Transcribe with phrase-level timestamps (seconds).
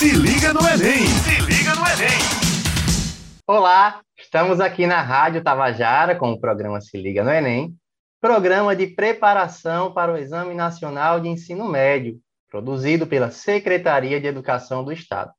[0.00, 1.06] Se liga no Enem!
[1.06, 2.18] Se liga no Enem!
[3.46, 7.76] Olá, estamos aqui na Rádio Tabajara com o programa Se Liga no Enem,
[8.18, 12.18] programa de preparação para o Exame Nacional de Ensino Médio,
[12.48, 15.34] produzido pela Secretaria de Educação do Estado.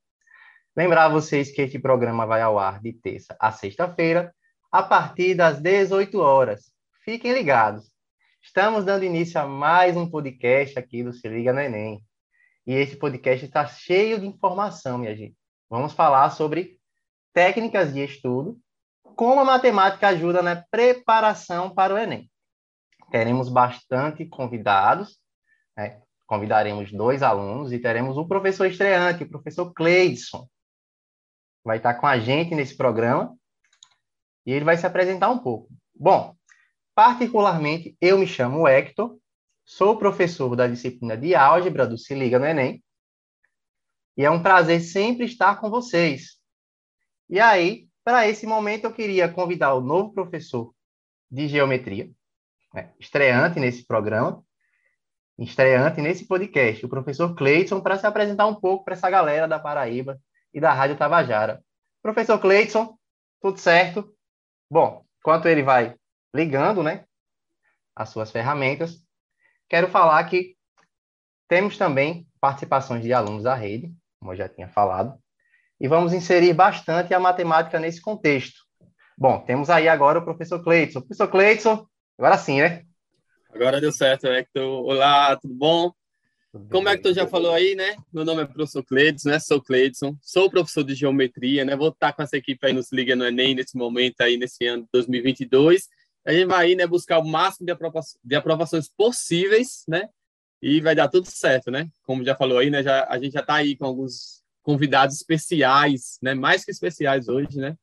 [0.78, 4.32] Lembrar vocês que este programa vai ao ar de terça a sexta-feira,
[4.71, 6.71] a partir das 18 horas.
[7.04, 7.91] Fiquem ligados.
[8.43, 12.00] Estamos dando início a mais um podcast aqui do Se Liga no Enem.
[12.66, 15.36] E esse podcast está cheio de informação, minha gente.
[15.70, 16.80] Vamos falar sobre
[17.34, 18.59] técnicas de estudo,
[19.16, 22.30] como a matemática ajuda na preparação para o Enem.
[23.09, 25.20] Teremos bastante convidados,
[25.76, 26.02] né?
[26.26, 30.48] convidaremos dois alunos e teremos um professor estreante, o professor Cleidson.
[31.63, 33.35] Vai estar com a gente nesse programa
[34.46, 35.70] e ele vai se apresentar um pouco.
[35.93, 36.35] Bom,
[36.96, 39.18] particularmente, eu me chamo Hector,
[39.71, 42.84] sou professor da disciplina de álgebra do Se Liga no Enem,
[44.17, 46.38] e é um prazer sempre estar com vocês.
[47.29, 50.76] E aí, para esse momento, eu queria convidar o novo professor
[51.31, 52.12] de geometria,
[52.73, 54.43] né, estreante nesse programa,
[55.40, 59.57] estreante nesse podcast, o professor Cleiton, para se apresentar um pouco para essa galera da
[59.57, 60.20] Paraíba
[60.53, 61.63] e da Rádio Tabajara.
[62.01, 62.99] Professor Cleiton,
[63.41, 64.13] tudo certo?
[64.69, 65.96] Bom, enquanto ele vai
[66.35, 67.06] ligando, né,
[67.96, 69.01] as suas ferramentas,
[69.72, 70.53] quero falar que
[71.47, 75.18] temos também participações de alunos da rede, como eu já tinha falado,
[75.80, 78.66] e vamos inserir bastante a matemática nesse contexto.
[79.18, 81.00] Bom, temos aí agora o professor Cleiton.
[81.00, 81.88] Professor Cleiton,
[82.18, 82.84] agora sim, né?
[83.53, 84.84] Agora deu certo, Hector.
[84.84, 85.94] Olá, tudo bom?
[86.69, 87.96] Como é que tu já falou aí, né?
[88.12, 89.40] Meu nome é professor Cleidson, né?
[89.40, 91.78] Sou Cleidson, sou professor de geometria, né?
[91.78, 94.84] Vou estar com essa equipe aí nos Liga no Enem nesse momento aí, nesse ano
[94.84, 95.88] de 2022.
[96.25, 100.08] A gente vai né, buscar o máximo de, aprova de aprovações possíveis, né?
[100.62, 101.90] E vai dar tudo certo, né?
[102.03, 102.84] Como já falou aí, né?
[102.84, 106.36] Já, a gente já está aí com alguns convidados especiais, né?
[106.36, 107.75] Mais que especiais hoje, né?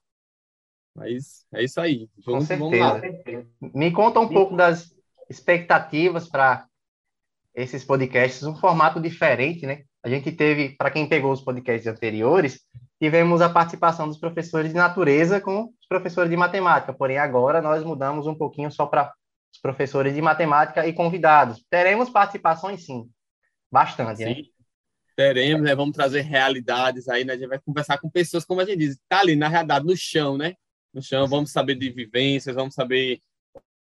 [0.94, 2.09] Mas é isso aí.
[2.25, 3.47] Vamos, com certeza.
[3.75, 4.94] Me conta um pouco das
[5.28, 6.66] expectativas para
[7.54, 9.84] esses podcasts, um formato diferente, né?
[10.08, 12.60] A gente teve, para quem pegou os podcasts anteriores,
[12.98, 17.84] tivemos a participação dos professores de natureza com os professores de matemática, porém agora nós
[17.84, 19.12] mudamos um pouquinho só para
[19.52, 21.62] os professores de matemática e convidados.
[21.68, 23.06] Teremos participações sim,
[23.70, 24.34] bastante, né?
[24.34, 24.41] sim.
[24.41, 24.48] né?
[25.14, 25.74] Teremos, né?
[25.74, 27.34] Vamos trazer realidades aí, né?
[27.34, 29.94] A gente vai conversar com pessoas, como a gente diz, tá ali na realidade, no
[29.94, 30.54] chão, né?
[30.94, 33.20] No chão, vamos saber de vivências, vamos saber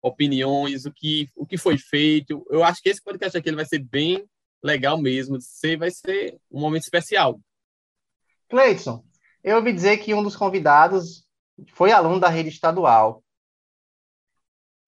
[0.00, 2.47] opiniões, o que, o que foi feito.
[2.50, 4.24] Eu acho que esse podcast aqui ele vai ser bem
[4.64, 5.41] legal mesmo.
[5.41, 7.38] Você vai ser um momento especial.
[8.48, 9.04] Cleidson,
[9.42, 11.26] eu ouvi dizer que um dos convidados
[11.75, 13.22] foi aluno da rede estadual.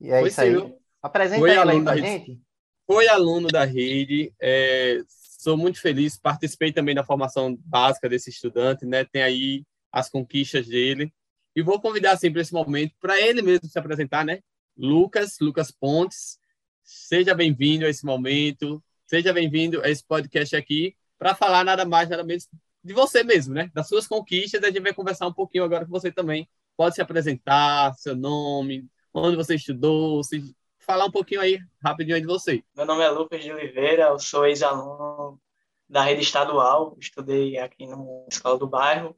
[0.01, 0.75] E é foi isso aí.
[1.03, 2.41] Apresenta foi ele aí pra gente.
[2.87, 4.33] Foi aluno da rede.
[4.41, 4.99] É,
[5.39, 6.19] sou muito feliz.
[6.19, 9.05] Participei também da formação básica desse estudante, né?
[9.05, 11.13] Tem aí as conquistas dele.
[11.55, 14.41] E vou convidar assim para esse momento para ele mesmo se apresentar, né?
[14.77, 16.39] Lucas, Lucas Pontes.
[16.83, 22.09] Seja bem-vindo a esse momento, seja bem-vindo a esse podcast aqui para falar nada mais,
[22.09, 22.49] nada menos
[22.83, 23.71] de você mesmo, né?
[23.75, 24.63] Das suas conquistas.
[24.63, 26.49] A gente vai conversar um pouquinho agora com você também.
[26.77, 32.27] Pode se apresentar, seu nome, onde você estudou, se falar um pouquinho aí rapidinho de
[32.27, 32.63] você.
[32.75, 35.41] Meu nome é Lucas de Oliveira, eu sou ex-aluno
[35.89, 37.97] da rede estadual, estudei aqui na
[38.29, 39.17] escola do bairro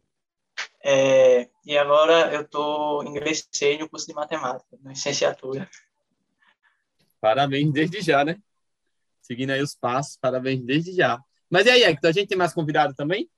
[0.83, 5.69] é, e agora eu tô ingressei no curso de matemática, na licenciatura.
[7.21, 8.41] Parabéns desde já, né?
[9.29, 11.21] Seguindo aí os passos, parabéns desde já.
[11.51, 13.29] Mas e aí, Hector, a gente tem mais convidado também?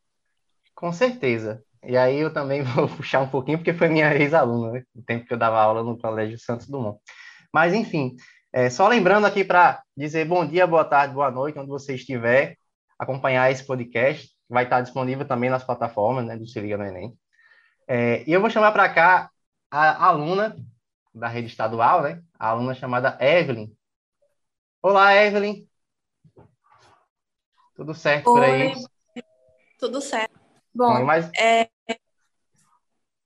[0.73, 1.65] Com certeza.
[1.85, 4.85] E aí eu também vou puxar um pouquinho, porque foi minha ex-aluna, né?
[4.95, 6.97] O tempo que eu dava aula no Colégio Santos Dumont.
[7.53, 8.15] Mas, enfim,
[8.53, 12.57] é, só lembrando aqui para dizer bom dia, boa tarde, boa noite, onde você estiver,
[12.97, 14.31] acompanhar esse podcast.
[14.49, 17.19] Vai estar disponível também nas plataformas né, do Se Liga no Enem.
[17.89, 19.29] É, e eu vou chamar para cá
[19.69, 20.57] a aluna
[21.13, 22.23] da rede estadual, né?
[22.39, 23.73] A aluna chamada Evelyn.
[24.81, 25.69] Olá, Evelyn.
[27.81, 28.35] Tudo certo Oi.
[28.35, 28.75] por aí?
[29.79, 30.39] Tudo certo.
[30.75, 31.31] Bom, Bom mas...
[31.33, 31.67] é...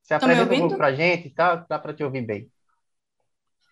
[0.00, 1.56] Se apresenta um pouco para a gente, tá?
[1.68, 2.48] Dá para te ouvir bem.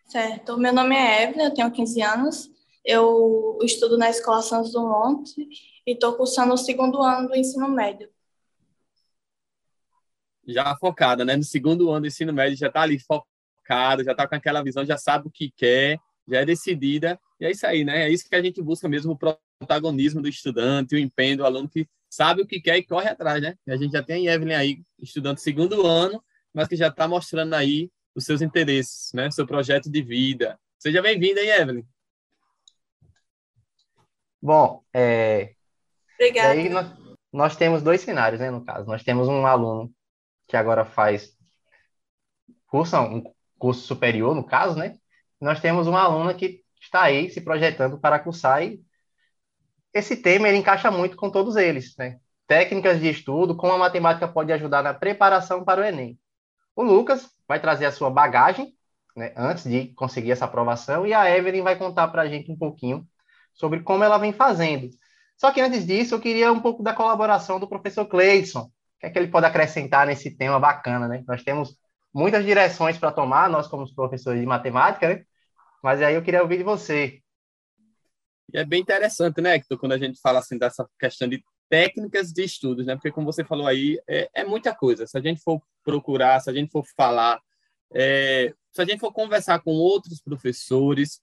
[0.09, 0.59] Certo.
[0.59, 2.51] Meu nome é Evelyn, eu tenho 15 anos.
[2.85, 5.33] Eu estudo na Escola Santos Dumont
[5.87, 8.11] e estou cursando o segundo ano do ensino médio
[10.45, 11.37] já focada, né?
[11.37, 14.85] No segundo ano do ensino médio, já está ali focada, já está com aquela visão,
[14.85, 15.97] já sabe o que quer,
[16.27, 17.21] já é decidida.
[17.39, 18.03] E é isso aí, né?
[18.03, 19.17] É isso que a gente busca mesmo, o
[19.63, 23.41] protagonismo do estudante, o empenho do aluno que sabe o que quer e corre atrás,
[23.41, 23.57] né?
[23.67, 26.23] A gente já tem a Evelyn aí, estudante segundo ano,
[26.53, 29.31] mas que já está mostrando aí os seus interesses, né?
[29.31, 30.59] Seu projeto de vida.
[30.79, 31.85] Seja bem-vinda, hein, Evelyn?
[34.41, 35.55] Bom, é...
[36.15, 36.99] Obrigada.
[37.33, 38.87] nós temos dois cenários, né, no caso.
[38.87, 39.93] Nós temos um aluno
[40.47, 41.37] que agora faz
[42.67, 43.23] curso, um
[43.59, 44.99] curso superior, no caso, né?
[45.41, 48.83] Nós temos uma aluna que está aí se projetando para cursar e
[49.93, 52.19] esse tema ele encaixa muito com todos eles, né?
[52.47, 56.19] Técnicas de estudo, como a matemática pode ajudar na preparação para o Enem.
[56.75, 58.75] O Lucas vai trazer a sua bagagem,
[59.17, 62.57] né, antes de conseguir essa aprovação, e a Evelyn vai contar para a gente um
[62.57, 63.07] pouquinho
[63.53, 64.89] sobre como ela vem fazendo.
[65.37, 68.61] Só que antes disso, eu queria um pouco da colaboração do professor Cleidson.
[68.61, 71.23] O que é que ele pode acrescentar nesse tema bacana, né?
[71.27, 71.77] Nós temos
[72.15, 75.25] muitas direções para tomar, nós como professores de matemática, né?
[75.83, 77.22] Mas aí eu queria ouvir de você.
[78.53, 82.33] E é bem interessante, né, Hector, quando a gente fala assim dessa questão de técnicas
[82.33, 82.95] de estudos, né?
[82.95, 85.07] Porque como você falou aí, é, é muita coisa.
[85.07, 87.41] Se a gente for procurar, se a gente for falar,
[87.95, 91.21] é, se a gente for conversar com outros professores,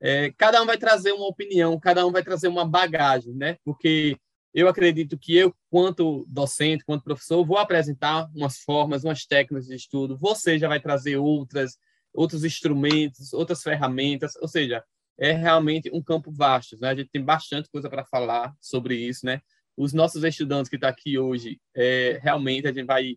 [0.00, 3.58] é, cada um vai trazer uma opinião, cada um vai trazer uma bagagem, né?
[3.62, 4.16] Porque
[4.54, 9.74] eu acredito que eu, quanto docente, quanto professor, vou apresentar umas formas, umas técnicas de
[9.74, 11.76] estudo, você já vai trazer outras,
[12.12, 14.82] outros instrumentos, outras ferramentas, ou seja,
[15.18, 16.88] é realmente um campo vasto, né?
[16.88, 19.40] A gente tem bastante coisa para falar sobre isso, né?
[19.76, 23.16] Os nossos estudantes que estão tá aqui hoje, é, realmente a gente vai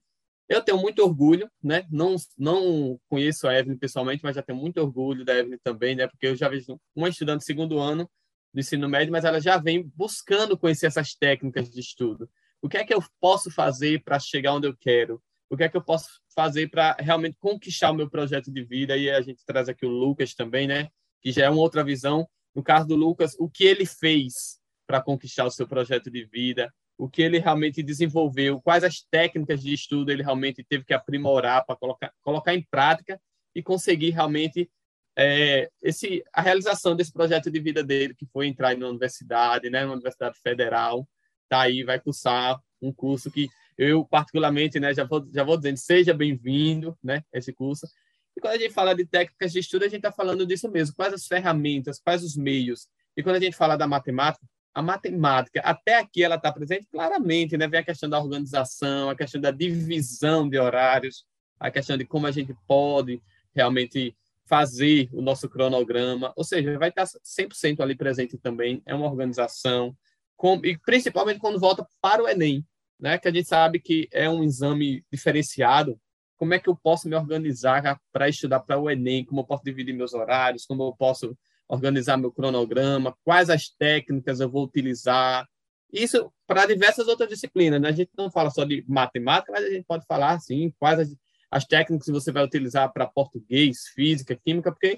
[0.49, 1.85] eu tenho muito orgulho, né?
[1.89, 6.07] Não, não conheço a Evelyn pessoalmente, mas já tenho muito orgulho da Evelyn também, né?
[6.07, 8.09] Porque eu já vejo uma estudante de segundo ano
[8.53, 12.29] do ensino médio, mas ela já vem buscando conhecer essas técnicas de estudo.
[12.61, 15.21] O que é que eu posso fazer para chegar onde eu quero?
[15.49, 18.97] O que é que eu posso fazer para realmente conquistar o meu projeto de vida?
[18.97, 20.89] E a gente traz aqui o Lucas também, né?
[21.23, 22.27] Que já é uma outra visão.
[22.53, 26.71] No caso do Lucas, o que ele fez para conquistar o seu projeto de vida?
[26.97, 31.65] o que ele realmente desenvolveu, quais as técnicas de estudo ele realmente teve que aprimorar
[31.65, 33.19] para colocar, colocar em prática
[33.55, 34.69] e conseguir realmente
[35.17, 39.85] é, esse, a realização desse projeto de vida dele, que foi entrar na universidade, né,
[39.85, 41.07] Universidade Federal,
[41.49, 43.47] tá aí, vai cursar um curso que
[43.77, 47.87] eu, particularmente, né, já vou, já vou dizendo, seja bem-vindo, né, esse curso.
[48.35, 50.95] E quando a gente fala de técnicas de estudo, a gente está falando disso mesmo,
[50.95, 52.87] quais as ferramentas, quais os meios.
[53.15, 57.55] E quando a gente fala da matemática, a matemática, até aqui ela está presente claramente,
[57.55, 57.67] né?
[57.67, 61.25] Vem a questão da organização, a questão da divisão de horários,
[61.59, 63.21] a questão de como a gente pode
[63.53, 64.15] realmente
[64.45, 69.95] fazer o nosso cronograma, ou seja, vai estar 100% ali presente também, é uma organização,
[70.35, 72.65] com, e principalmente quando volta para o Enem,
[72.99, 73.17] né?
[73.17, 75.99] Que a gente sabe que é um exame diferenciado,
[76.43, 79.63] como é que eu posso me organizar para estudar para o Enem, como eu posso
[79.63, 81.37] dividir meus horários, como eu posso
[81.69, 85.47] organizar meu cronograma, quais as técnicas eu vou utilizar.
[85.89, 87.79] Isso para diversas outras disciplinas.
[87.79, 87.87] Né?
[87.87, 91.15] A gente não fala só de matemática, mas a gente pode falar, assim, quais as,
[91.49, 94.97] as técnicas que você vai utilizar para português, física, química, porque,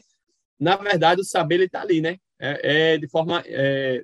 [0.59, 2.17] na verdade, o saber está ali, né?
[2.39, 4.03] É, é de forma é,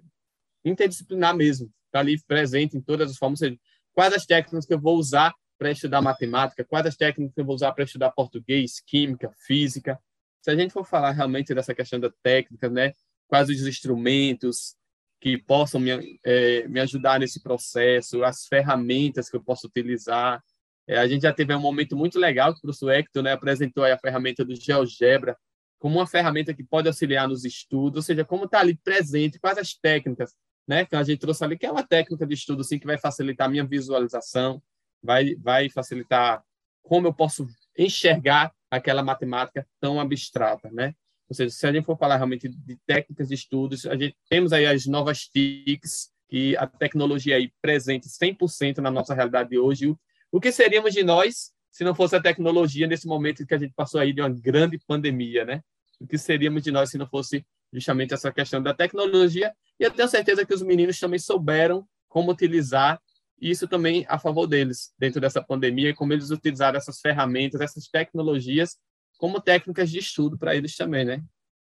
[0.64, 1.72] interdisciplinar mesmo.
[1.88, 3.40] Está ali presente em todas as formas.
[3.40, 3.58] Seja,
[3.94, 7.54] quais as técnicas que eu vou usar para estudar matemática, quais as técnicas eu vou
[7.54, 10.00] usar para estudar português, química, física
[10.42, 12.94] se a gente for falar realmente dessa questão da técnica, né,
[13.28, 14.76] quais os instrumentos
[15.20, 20.44] que possam me, é, me ajudar nesse processo, as ferramentas que eu posso utilizar.
[20.88, 23.84] É, a gente já teve um momento muito legal que o professor Hector né, apresentou
[23.84, 25.38] a ferramenta do GeoGebra
[25.78, 29.60] como uma ferramenta que pode auxiliar nos estudos, ou seja, como está ali presente, quais
[29.60, 30.34] as técnicas
[30.68, 32.98] né, que a gente trouxe ali, que é uma técnica de estudo assim, que vai
[32.98, 34.62] facilitar a minha visualização,
[35.02, 36.44] vai, vai facilitar
[36.84, 37.48] como eu posso
[37.78, 40.94] enxergar aquela matemática tão abstrata, né?
[41.30, 44.52] Ou seja, se a gente for falar realmente de técnicas de estudos, a gente temos
[44.52, 49.88] aí as novas TICs, que a tecnologia aí presente 100% na nossa realidade de hoje.
[49.88, 50.00] O,
[50.32, 53.74] o que seríamos de nós se não fosse a tecnologia nesse momento que a gente
[53.74, 55.64] passou aí de uma grande pandemia, né?
[56.00, 59.54] O que seríamos de nós se não fosse justamente essa questão da tecnologia?
[59.80, 63.02] E eu tenho certeza que os meninos também souberam como utilizar
[63.42, 68.78] isso também a favor deles, dentro dessa pandemia, como eles utilizaram essas ferramentas, essas tecnologias,
[69.18, 71.24] como técnicas de estudo para eles também, né?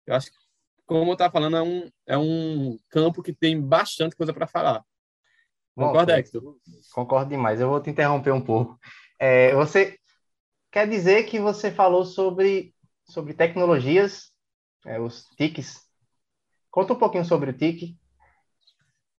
[0.06, 0.38] Eu acho que,
[0.86, 4.84] como eu estava falando, é um, é um campo que tem bastante coisa para falar.
[5.76, 6.58] Concorda, Hector?
[6.94, 7.62] Concordo demais.
[7.62, 8.78] Eu vou te interromper um pouco.
[9.18, 9.98] É, você
[10.70, 12.76] quer dizer que você falou sobre,
[13.06, 14.32] sobre tecnologias,
[14.86, 15.82] é, os TICs.
[16.70, 17.98] Conta um pouquinho sobre o TIC.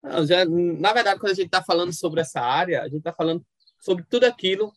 [0.03, 3.13] Não, já, na verdade, quando a gente está falando sobre essa área, a gente está
[3.13, 3.45] falando
[3.79, 4.73] sobre tudo aquilo.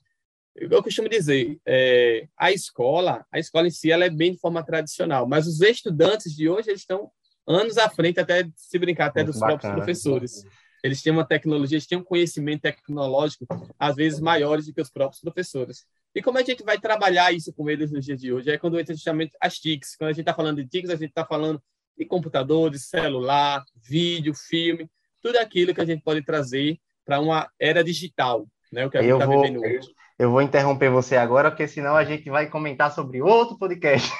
[0.55, 4.63] Eu costumo dizer, é, a escola, a escola em si, ela é bem de forma
[4.63, 7.11] tradicional, mas os estudantes de hoje eles estão
[7.45, 9.59] anos à frente, até se brincar, até Muito dos bacana.
[9.59, 10.45] próprios professores.
[10.83, 13.45] Eles têm uma tecnologia, eles têm um conhecimento tecnológico,
[13.77, 15.85] às vezes maiores do que os próprios professores.
[16.13, 18.51] E como a gente vai trabalhar isso com eles nos dias de hoje?
[18.51, 19.95] É quando entra justamente as TICs.
[19.97, 21.61] Quando a gente está falando de TICs, a gente está falando
[21.97, 24.89] de computadores, celular, vídeo, filme
[25.25, 28.85] tudo aquilo que a gente pode trazer para uma era digital, né?
[28.85, 29.89] O que a gente está vivendo hoje.
[30.19, 34.13] Eu vou interromper você agora, porque senão a gente vai comentar sobre outro podcast.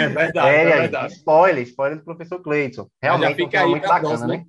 [0.00, 1.12] É verdade, é, é verdade.
[1.14, 2.88] Spoiler, spoiler do professor Cleiton.
[3.00, 4.26] Realmente fica um muito bacana, próxima.
[4.26, 4.44] né?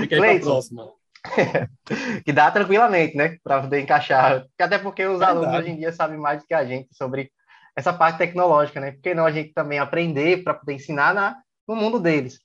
[0.00, 0.88] Fica aí Cleiton, próxima.
[2.24, 3.36] que dá tranquilamente, né?
[3.42, 4.46] Para poder encaixar.
[4.58, 5.38] Até porque os verdade.
[5.38, 7.32] alunos hoje em dia sabem mais do que a gente sobre
[7.74, 8.92] essa parte tecnológica, né?
[8.92, 12.38] Porque não a gente também aprender para poder ensinar na, no mundo deles.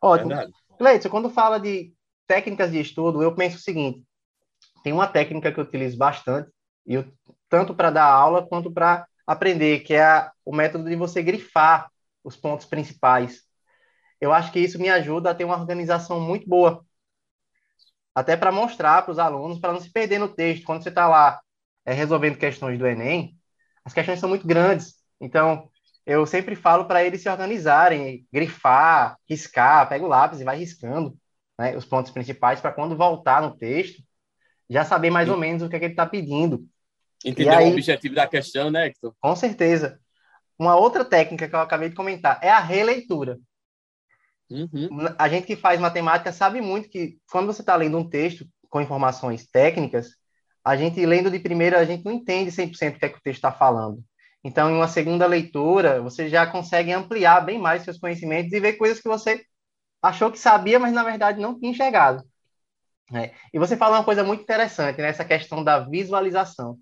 [0.00, 0.34] Ótimo.
[0.78, 1.92] Cleiton, quando fala de
[2.26, 4.02] técnicas de estudo, eu penso o seguinte:
[4.82, 6.50] tem uma técnica que eu utilizo bastante,
[6.86, 7.04] eu,
[7.48, 11.90] tanto para dar aula quanto para aprender, que é a, o método de você grifar
[12.22, 13.42] os pontos principais.
[14.20, 16.84] Eu acho que isso me ajuda a ter uma organização muito boa,
[18.14, 20.64] até para mostrar para os alunos, para não se perder no texto.
[20.64, 21.40] Quando você está lá
[21.84, 23.36] é, resolvendo questões do Enem,
[23.84, 24.94] as questões são muito grandes.
[25.20, 25.68] Então,
[26.06, 31.16] eu sempre falo para eles se organizarem, grifar, riscar, pega o lápis e vai riscando
[31.58, 34.02] né, os pontos principais para quando voltar no texto,
[34.68, 36.66] já saber mais ou menos o que, é que ele está pedindo.
[37.24, 39.14] Entender aí, o objetivo da questão, né, Hector?
[39.20, 39.98] Com certeza.
[40.58, 43.38] Uma outra técnica que eu acabei de comentar é a releitura.
[44.50, 44.88] Uhum.
[45.18, 48.80] A gente que faz matemática sabe muito que quando você está lendo um texto com
[48.80, 50.16] informações técnicas,
[50.62, 53.22] a gente lendo de primeira, a gente não entende 100% o que é que o
[53.22, 54.04] texto está falando.
[54.44, 58.74] Então, em uma segunda leitura, você já consegue ampliar bem mais seus conhecimentos e ver
[58.74, 59.42] coisas que você
[60.02, 62.22] achou que sabia, mas na verdade não tinha enxergado.
[63.12, 63.32] É.
[63.52, 65.08] E você fala uma coisa muito interessante, né?
[65.08, 66.78] essa questão da visualização.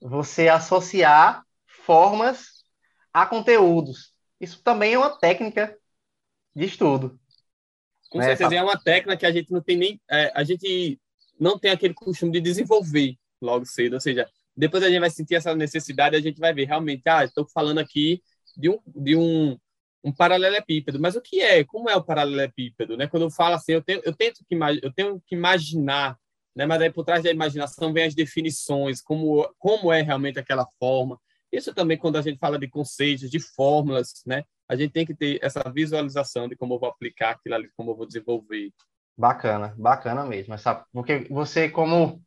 [0.00, 2.64] Você associar formas
[3.12, 4.12] a conteúdos.
[4.40, 5.76] Isso também é uma técnica
[6.54, 7.18] de estudo.
[8.10, 8.24] Com né?
[8.26, 10.00] certeza, é uma técnica que a gente não tem nem.
[10.10, 11.00] É, a gente
[11.38, 13.94] não tem aquele costume de desenvolver logo cedo.
[13.94, 17.24] Ou seja, depois a gente vai sentir essa necessidade, a gente vai ver realmente, ah,
[17.24, 18.22] estou falando aqui
[18.56, 19.58] de um, de um,
[20.02, 21.64] um paralelepípedo, mas o que é?
[21.64, 22.96] Como é o paralelepípedo?
[22.96, 23.06] Né?
[23.06, 26.18] Quando eu falo assim, eu tenho, eu tento que, eu tenho que imaginar,
[26.54, 26.64] né?
[26.64, 31.20] mas aí por trás da imaginação vem as definições, como, como é realmente aquela forma.
[31.52, 34.42] Isso também quando a gente fala de conceitos, de fórmulas, né?
[34.68, 37.92] A gente tem que ter essa visualização de como eu vou aplicar aquilo ali, como
[37.92, 38.72] eu vou desenvolver.
[39.16, 40.54] Bacana, bacana mesmo.
[40.54, 42.20] Essa, porque você, como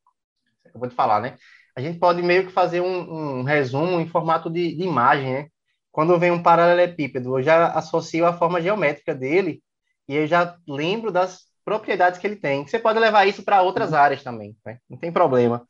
[0.73, 1.37] eu vou te falar, né?
[1.79, 5.47] A gente pode meio que fazer um, um resumo em formato de, de, imagem, né?
[5.91, 9.63] Quando vem um paralelepípedo, eu já associo a forma geométrica dele
[10.07, 12.67] e eu já lembro das propriedades que ele tem.
[12.67, 14.79] Você pode levar isso para outras áreas também, né?
[14.89, 15.65] não tem problema.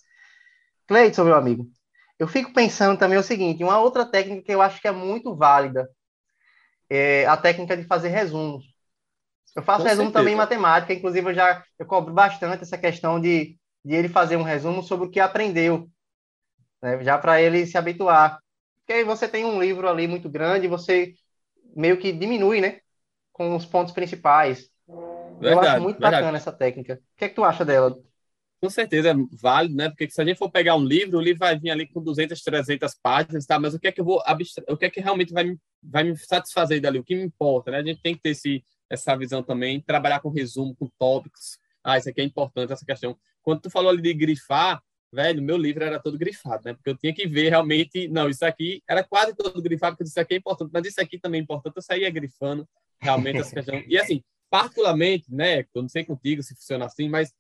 [0.88, 1.68] Cleiton, meu amigo,
[2.18, 5.36] eu fico pensando também o seguinte, uma outra técnica que eu acho que é muito
[5.36, 5.88] válida
[6.90, 8.66] é a técnica de fazer resumos.
[9.56, 10.20] Eu faço Com resumo certeza.
[10.20, 14.38] também em matemática, inclusive eu já eu cobro bastante essa questão de, de ele fazer
[14.38, 15.88] um resumo sobre o que aprendeu
[16.82, 17.04] né?
[17.04, 18.40] já para ele se habituar.
[18.80, 21.14] Porque aí você tem um livro ali muito grande, você
[21.76, 22.80] meio que diminui, né?
[23.32, 24.70] Com os pontos principais.
[25.40, 26.16] Verdade, Eu acho muito verdade.
[26.18, 26.96] bacana essa técnica.
[26.96, 27.96] O que é que tu acha dela?
[28.62, 29.90] Com certeza é válido, né?
[29.90, 32.42] Porque se a gente for pegar um livro, o livro vai vir ali com 200,
[32.42, 33.58] 300 páginas, tá?
[33.58, 34.66] Mas o que é que eu vou abstra...
[34.68, 37.00] o que é que realmente vai me, vai me satisfazer dali?
[37.00, 37.78] O que me importa, né?
[37.78, 41.58] A gente tem que ter esse, essa visão também, trabalhar com resumo, com tópicos.
[41.82, 43.16] Ah, isso aqui é importante, essa questão.
[43.42, 46.74] Quando tu falou ali de grifar, velho, meu livro era todo grifado, né?
[46.74, 50.20] Porque eu tinha que ver realmente, não, isso aqui era quase todo grifado, porque isso
[50.20, 51.76] aqui é importante, mas isso aqui também é importante.
[51.76, 52.68] Eu saía grifando
[53.00, 53.84] realmente essa questão.
[53.88, 57.34] E assim, particularmente, né, eu não sei contigo se funciona assim, mas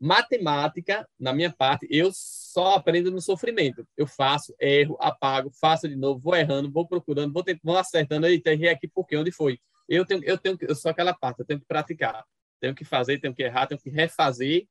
[0.00, 3.86] matemática, na minha parte, eu só aprendo no sofrimento.
[3.96, 8.26] Eu faço, erro, apago, faço de novo, vou errando, vou procurando, vou, tentando, vou acertando,
[8.26, 9.60] eita, errei aqui porque onde foi?
[9.88, 12.24] Eu tenho, eu tenho, eu sou aquela parte, eu tenho que praticar,
[12.60, 14.66] tenho que fazer, tenho que errar, tenho que refazer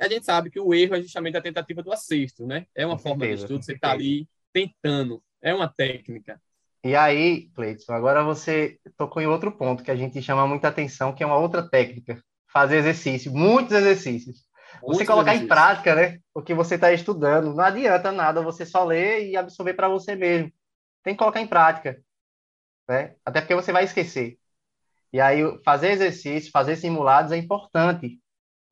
[0.00, 2.66] a gente sabe que o erro é justamente a tentativa do acerto, né?
[2.74, 6.40] É uma com forma certeza, de estudo, você está ali tentando, é uma técnica.
[6.82, 11.14] E aí, Cleiton, agora você tocou em outro ponto que a gente chama muita atenção,
[11.14, 12.22] que é uma outra técnica.
[12.50, 14.44] Fazer exercício, muitos exercícios.
[14.82, 15.44] Muitos você colocar exercícios.
[15.44, 16.20] em prática, né?
[16.34, 17.54] O que você está estudando.
[17.54, 20.50] Não adianta nada você só ler e absorver para você mesmo.
[21.02, 22.02] Tem que colocar em prática.
[22.88, 23.14] Né?
[23.24, 24.38] Até porque você vai esquecer.
[25.12, 28.18] E aí, fazer exercício, fazer simulados é importante.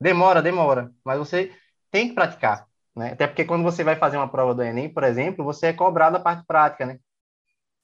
[0.00, 1.52] Demora, demora, mas você
[1.90, 3.12] tem que praticar, né?
[3.12, 6.17] Até porque quando você vai fazer uma prova do Enem, por exemplo, você é cobrado
[6.17, 6.99] a parte prática, né?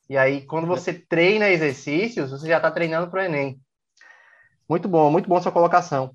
[0.09, 3.59] E aí, quando você treina exercícios, você já está treinando para o Enem.
[4.69, 6.15] Muito bom, muito bom sua colocação.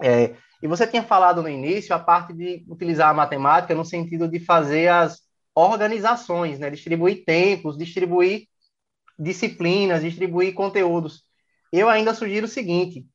[0.00, 4.28] É, e você tinha falado no início a parte de utilizar a matemática no sentido
[4.28, 5.20] de fazer as
[5.54, 6.68] organizações, né?
[6.70, 8.48] Distribuir tempos, distribuir
[9.18, 11.24] disciplinas, distribuir conteúdos.
[11.72, 13.06] Eu ainda sugiro o seguinte: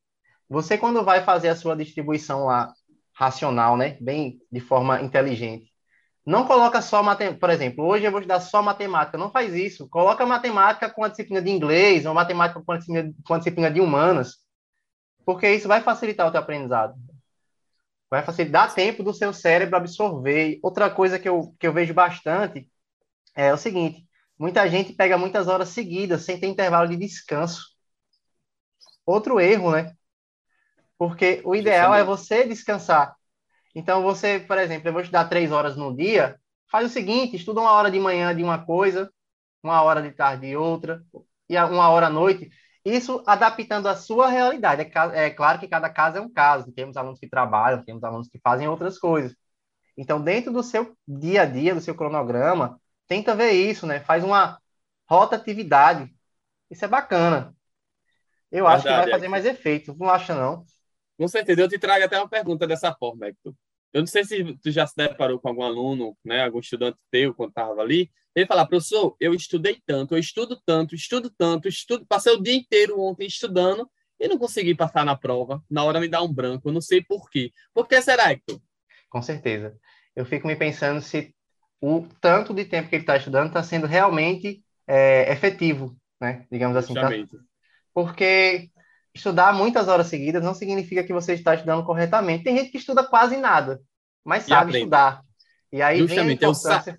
[0.48, 2.72] você, quando vai fazer a sua distribuição lá,
[3.14, 3.98] racional, né?
[4.00, 5.72] Bem de forma inteligente.
[6.24, 7.40] Não coloca só matemática.
[7.40, 9.18] Por exemplo, hoje eu vou estudar só matemática.
[9.18, 9.88] Não faz isso.
[9.88, 13.70] Coloca matemática com a disciplina de inglês, ou matemática com a disciplina, com a disciplina
[13.70, 14.36] de humanas.
[15.24, 16.94] Porque isso vai facilitar o teu aprendizado.
[18.10, 20.58] vai facilitar tempo do seu cérebro absorver.
[20.62, 22.70] Outra coisa que eu, que eu vejo bastante
[23.34, 24.06] é o seguinte:
[24.38, 27.62] muita gente pega muitas horas seguidas sem ter intervalo de descanso.
[29.06, 29.96] Outro erro, né?
[30.98, 33.14] Porque o ideal é você descansar.
[33.74, 36.38] Então, você, por exemplo, eu vou estudar três horas no dia,
[36.70, 39.10] faz o seguinte: estuda uma hora de manhã de uma coisa,
[39.62, 41.02] uma hora de tarde de outra,
[41.48, 42.50] e uma hora à noite.
[42.84, 44.82] Isso adaptando a sua realidade.
[44.82, 46.72] É, é, claro que cada caso é um caso.
[46.72, 49.36] Temos alunos que trabalham, temos alunos que fazem outras coisas.
[49.96, 54.00] Então, dentro do seu dia a dia, do seu cronograma, tenta ver isso, né?
[54.00, 54.58] Faz uma
[55.08, 56.12] rotatividade.
[56.70, 57.54] Isso é bacana.
[58.50, 59.28] Eu Verdade, acho que vai fazer é.
[59.28, 59.94] mais efeito.
[59.98, 60.64] Não acha, não?
[61.18, 61.60] Com certeza.
[61.60, 63.52] Eu te trago até uma pergunta dessa forma, Hector.
[63.92, 67.34] Eu não sei se tu já se deparou com algum aluno, né, algum estudante teu
[67.34, 72.06] quando estava ali, ele fala, professor, eu estudei tanto, eu estudo tanto, estudo tanto, estudo,
[72.06, 75.62] passei o dia inteiro ontem estudando e não consegui passar na prova.
[75.68, 77.52] Na hora me dá um branco, eu não sei por quê.
[77.74, 78.60] Por que será, Hector?
[79.08, 79.76] Com certeza.
[80.14, 81.34] Eu fico me pensando se
[81.80, 86.46] o tanto de tempo que ele está estudando está sendo realmente é, efetivo, né?
[86.50, 86.94] Digamos assim.
[86.94, 87.10] Tá?
[87.94, 88.70] Porque
[89.18, 92.44] estudar muitas horas seguidas não significa que você está estudando corretamente.
[92.44, 93.80] Tem gente que estuda quase nada,
[94.24, 95.22] mas sabe estudar.
[95.70, 96.90] E aí Justamente, vem a importância...
[96.90, 96.98] é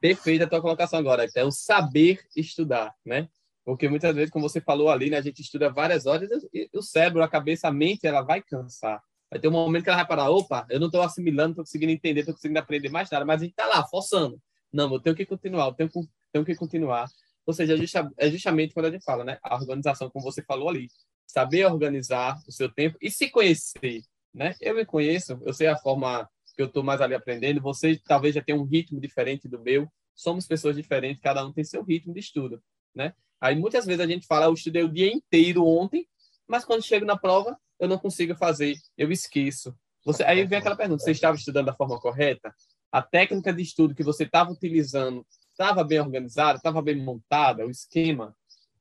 [0.00, 3.28] Perfeita a tua colocação agora, é o saber estudar, né?
[3.64, 6.82] Porque muitas vezes, como você falou ali, né, a gente estuda várias horas e o
[6.82, 9.00] cérebro, a cabeça, a mente, ela vai cansar.
[9.30, 11.64] Vai ter um momento que ela vai parar, opa, eu não estou assimilando, não estou
[11.64, 14.40] conseguindo entender, estou conseguindo aprender mais nada, mas a gente está lá, forçando.
[14.72, 15.90] Não, eu tenho que continuar, eu tenho,
[16.32, 17.06] tenho que continuar.
[17.46, 17.76] Ou seja,
[18.18, 19.38] é justamente quando a gente fala, né?
[19.42, 20.88] A organização, como você falou ali.
[21.32, 24.02] Saber organizar o seu tempo e se conhecer,
[24.34, 24.54] né?
[24.60, 27.58] Eu me conheço, eu sei a forma que eu estou mais ali aprendendo.
[27.62, 29.90] Você talvez já tenha um ritmo diferente do meu.
[30.14, 32.62] Somos pessoas diferentes, cada um tem seu ritmo de estudo,
[32.94, 33.14] né?
[33.40, 36.06] Aí muitas vezes a gente fala, eu estudei o dia inteiro ontem,
[36.46, 39.74] mas quando chego na prova, eu não consigo fazer, eu esqueço.
[40.04, 42.54] Você, aí vem aquela pergunta: você estava estudando da forma correta?
[42.92, 47.70] A técnica de estudo que você estava utilizando estava bem organizada, estava bem montada, o
[47.70, 48.36] esquema?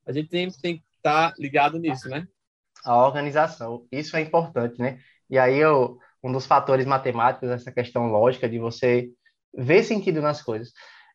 [0.06, 2.28] A gente tem, tem que estar tá ligado nisso, né?
[2.86, 5.00] A organização, isso é importante, né?
[5.30, 9.10] E aí eu, um dos fatores matemáticos, essa questão lógica de você
[9.54, 10.72] ver sentido nas coisas.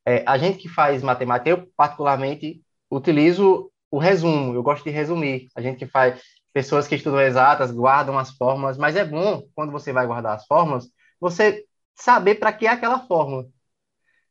[0.06, 5.48] É, a gente que faz matemática, eu particularmente utilizo o resumo, eu gosto de resumir.
[5.54, 6.20] A gente que faz,
[6.52, 10.46] pessoas que estudam exatas guardam as fórmulas, mas é bom, quando você vai guardar as
[10.46, 10.88] fórmulas,
[11.20, 13.46] você saber para que é aquela fórmula.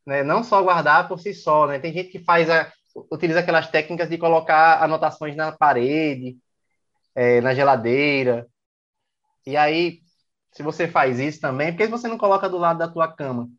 [0.05, 0.23] Né?
[0.23, 1.67] Não só guardar por si só.
[1.67, 1.79] Né?
[1.79, 2.71] Tem gente que faz a,
[3.11, 6.37] utiliza aquelas técnicas de colocar anotações na parede,
[7.15, 8.47] é, na geladeira.
[9.45, 10.01] E aí,
[10.51, 13.49] se você faz isso também, por que você não coloca do lado da tua cama?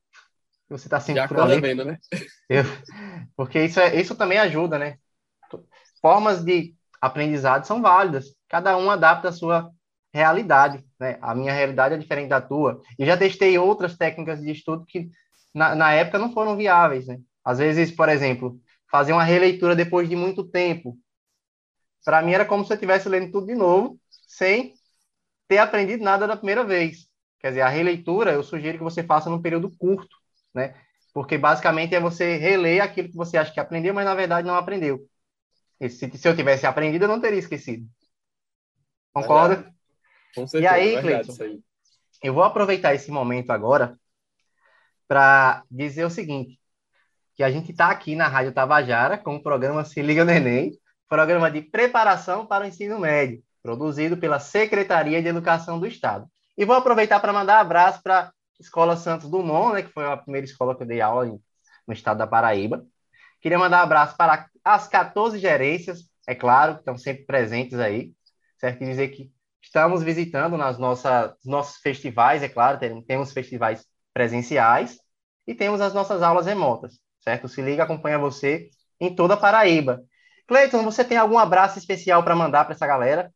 [0.69, 1.61] Você está sempre Já por ali.
[1.61, 1.99] Vendo, né?
[2.49, 2.65] Eu,
[3.37, 4.99] porque isso, é, isso também ajuda, né?
[6.01, 9.71] Formas de aprendizado são válidas cada um adapta a sua
[10.13, 11.19] realidade, né?
[11.21, 12.81] A minha realidade é diferente da tua.
[12.99, 15.11] E já testei outras técnicas de estudo que
[15.55, 17.19] na, na época não foram viáveis, né?
[17.45, 18.59] Às vezes, por exemplo,
[18.91, 20.97] fazer uma releitura depois de muito tempo.
[22.07, 24.75] Para mim era como se eu estivesse lendo tudo de novo, sem
[25.49, 27.09] ter aprendido nada da primeira vez.
[27.41, 30.17] Quer dizer, a releitura eu sugiro que você faça num período curto,
[30.55, 30.77] né?
[31.13, 34.55] Porque basicamente é você reler aquilo que você acha que aprendeu, mas na verdade não
[34.55, 35.05] aprendeu.
[35.81, 37.85] E se, se eu tivesse aprendido, eu não teria esquecido.
[39.13, 39.75] Concorda?
[40.33, 41.61] Com certeza, e aí, Cleiton,
[42.23, 43.99] eu vou aproveitar esse momento agora
[45.09, 46.61] para dizer o seguinte,
[47.35, 50.79] que a gente está aqui na Rádio Tabajara com o programa Se Liga no Enem,
[51.09, 56.27] programa de preparação para o ensino médio, produzido pela Secretaria de Educação do Estado.
[56.57, 60.17] E vou aproveitar para mandar abraço para a Escola Santos Dumont, né, que foi a
[60.17, 61.27] primeira escola que eu dei aula
[61.87, 62.85] no estado da Paraíba.
[63.41, 68.13] Queria mandar um abraço para as 14 gerências, é claro, que estão sempre presentes aí
[68.59, 68.85] certo?
[68.85, 69.31] Dizer que
[69.63, 74.99] estamos visitando nas nossas nossos festivais, é claro, temos festivais presenciais
[75.47, 77.49] e temos as nossas aulas remotas, certo?
[77.49, 80.03] Se liga, acompanha você em toda a Paraíba.
[80.47, 83.33] Cleiton, você tem algum abraço especial para mandar para essa galera?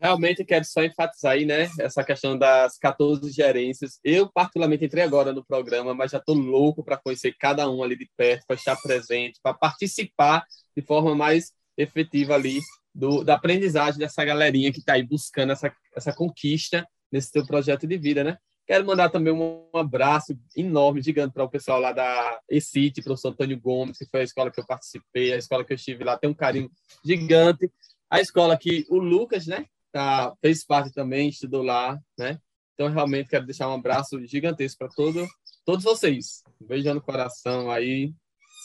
[0.00, 3.98] Realmente quero só enfatizar aí, né, essa questão das 14 gerências.
[4.02, 7.98] Eu, particularmente, entrei agora no programa, mas já estou louco para conhecer cada um ali
[7.98, 12.60] de perto, para estar presente, para participar de forma mais efetiva ali
[12.94, 17.86] do, da aprendizagem dessa galerinha que está aí buscando essa, essa conquista nesse seu projeto
[17.86, 18.38] de vida, né?
[18.70, 23.60] Quero mandar também um abraço enorme, gigante para o pessoal lá da ECIT, professor Antônio
[23.60, 26.30] Gomes, que foi a escola que eu participei, a escola que eu estive lá, tem
[26.30, 26.70] um carinho
[27.04, 27.68] gigante.
[28.08, 32.38] A escola que o Lucas, né, tá, fez parte também, estudou lá, né?
[32.74, 35.26] Então, realmente quero deixar um abraço gigantesco para todo,
[35.66, 36.44] todos vocês.
[36.62, 38.14] Um beijo no coração aí.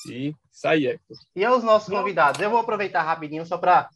[0.07, 1.17] E isso aí, Hector.
[1.35, 3.89] E aos nossos convidados, eu vou aproveitar rapidinho só para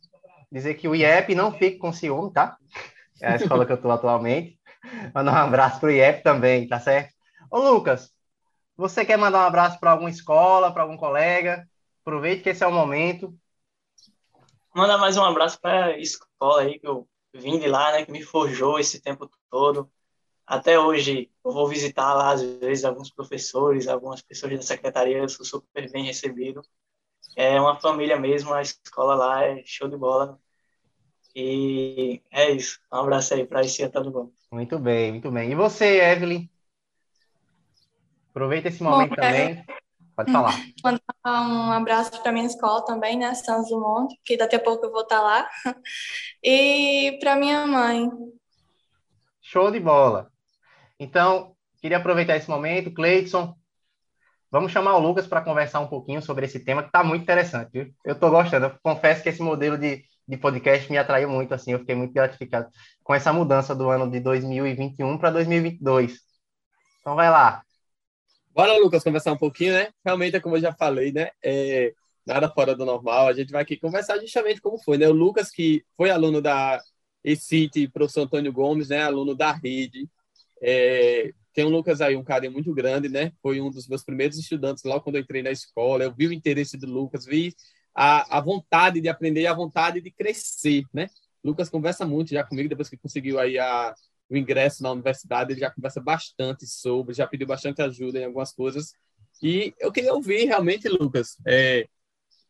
[0.51, 2.57] dizer que o IEP não fique com ciúme, tá?
[3.21, 4.58] É a escola que eu estou atualmente.
[5.13, 7.13] Mandar um abraço para o IEP também, tá certo?
[7.51, 8.11] Ô, Lucas,
[8.77, 11.67] você quer mandar um abraço para alguma escola, para algum colega?
[12.01, 13.37] Aproveite que esse é o momento.
[14.73, 18.11] Mandar mais um abraço para a escola aí, que eu vim de lá, né, que
[18.11, 19.91] me forjou esse tempo todo.
[20.45, 25.29] Até hoje eu vou visitar lá, às vezes, alguns professores, algumas pessoas da secretaria, eu
[25.29, 26.61] sou super bem recebido.
[27.35, 30.39] É uma família mesmo, a escola lá é show de bola.
[31.35, 32.79] E é isso.
[32.91, 34.33] Um abraço aí para esse Antônio Gomes.
[34.51, 35.51] Muito bem, muito bem.
[35.51, 36.49] E você, Evelyn?
[38.29, 39.63] Aproveita esse momento Bom, também.
[40.15, 40.53] Pode falar.
[40.83, 43.33] Mandar um abraço para minha escola também, né?
[43.33, 45.49] Santos Dumont, que daqui a pouco eu vou estar lá.
[46.41, 48.09] E para minha mãe.
[49.41, 50.31] Show de bola.
[50.97, 53.53] Então, queria aproveitar esse momento, Cleidson.
[54.51, 57.69] Vamos chamar o Lucas para conversar um pouquinho sobre esse tema que está muito interessante.
[57.71, 57.93] Viu?
[58.05, 58.67] Eu estou gostando.
[58.67, 61.53] Eu confesso que esse modelo de, de podcast me atraiu muito.
[61.53, 62.69] Assim, eu fiquei muito gratificado
[63.03, 66.19] com essa mudança do ano de 2021 para 2022.
[67.01, 67.63] Então, vai lá.
[68.53, 69.89] Bora, Lucas, conversar um pouquinho, né?
[70.05, 71.29] Realmente, é como eu já falei, né?
[71.43, 71.93] É,
[72.25, 73.27] nada fora do normal.
[73.27, 75.07] A gente vai aqui conversar justamente como foi, né?
[75.07, 76.79] O Lucas, que foi aluno da
[77.23, 79.01] ECIT, professor Antônio Gomes, né?
[79.01, 80.07] Aluno da rede.
[80.61, 83.31] É, tem o Lucas aí, um carinho muito grande, né?
[83.41, 86.03] Foi um dos meus primeiros estudantes lá quando eu entrei na escola.
[86.03, 87.55] Eu vi o interesse do Lucas, vi
[87.93, 91.09] a, a vontade de aprender e a vontade de crescer, né?
[91.43, 93.93] Lucas conversa muito já comigo, depois que conseguiu aí a,
[94.29, 98.51] o ingresso na universidade, ele já conversa bastante sobre, já pediu bastante ajuda em algumas
[98.51, 98.93] coisas.
[99.41, 101.87] E eu queria ouvir realmente, Lucas, é,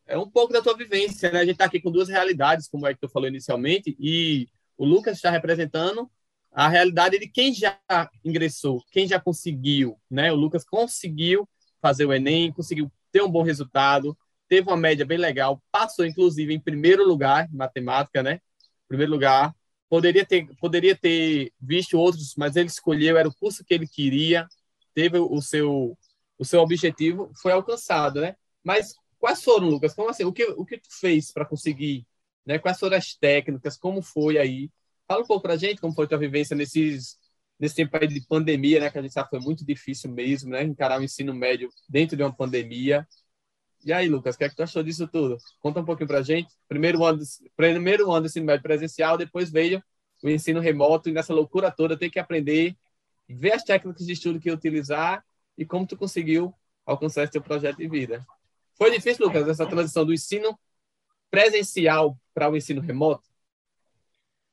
[0.07, 1.39] é um pouco da tua vivência, né?
[1.39, 4.47] A gente está aqui com duas realidades, como é que tu falou inicialmente, e
[4.77, 6.09] o Lucas está representando
[6.51, 7.79] a realidade de quem já
[8.25, 10.31] ingressou, quem já conseguiu, né?
[10.31, 11.47] O Lucas conseguiu
[11.81, 14.17] fazer o Enem, conseguiu ter um bom resultado,
[14.49, 18.41] teve uma média bem legal, passou inclusive em primeiro lugar em matemática, né?
[18.87, 19.55] Primeiro lugar,
[19.87, 24.47] poderia ter, poderia ter visto outros, mas ele escolheu, era o curso que ele queria,
[24.93, 25.97] teve o seu,
[26.37, 28.35] o seu objetivo, foi alcançado, né?
[28.63, 29.93] Mas quais foram, Lucas?
[29.93, 30.23] Como assim?
[30.25, 32.05] O que, o que tu fez para conseguir?
[32.45, 32.57] Né?
[32.57, 33.77] Quais foram as técnicas?
[33.77, 34.71] Como foi aí?
[35.07, 37.17] Fala um pouco para a gente como foi tua vivência nesses,
[37.59, 38.89] nesse tempo aí de pandemia, né?
[38.89, 40.63] Que a gente sabe foi muito difícil mesmo, né?
[40.63, 43.07] Encarar o ensino médio dentro de uma pandemia.
[43.83, 45.37] E aí, Lucas, o que é que tu achou disso tudo?
[45.59, 46.53] Conta um pouquinho para a gente.
[46.67, 47.21] Primeiro ano,
[47.55, 49.81] primeiro ano do ensino médio presencial, depois veio
[50.21, 52.75] o ensino remoto e nessa loucura toda ter que aprender,
[53.27, 55.23] ver as técnicas de estudo que utilizar
[55.57, 56.53] e como tu conseguiu
[56.85, 58.25] alcançar esse teu projeto de vida.
[58.77, 60.57] Foi difícil, Lucas, essa transição do ensino
[61.29, 63.29] presencial para o ensino remoto?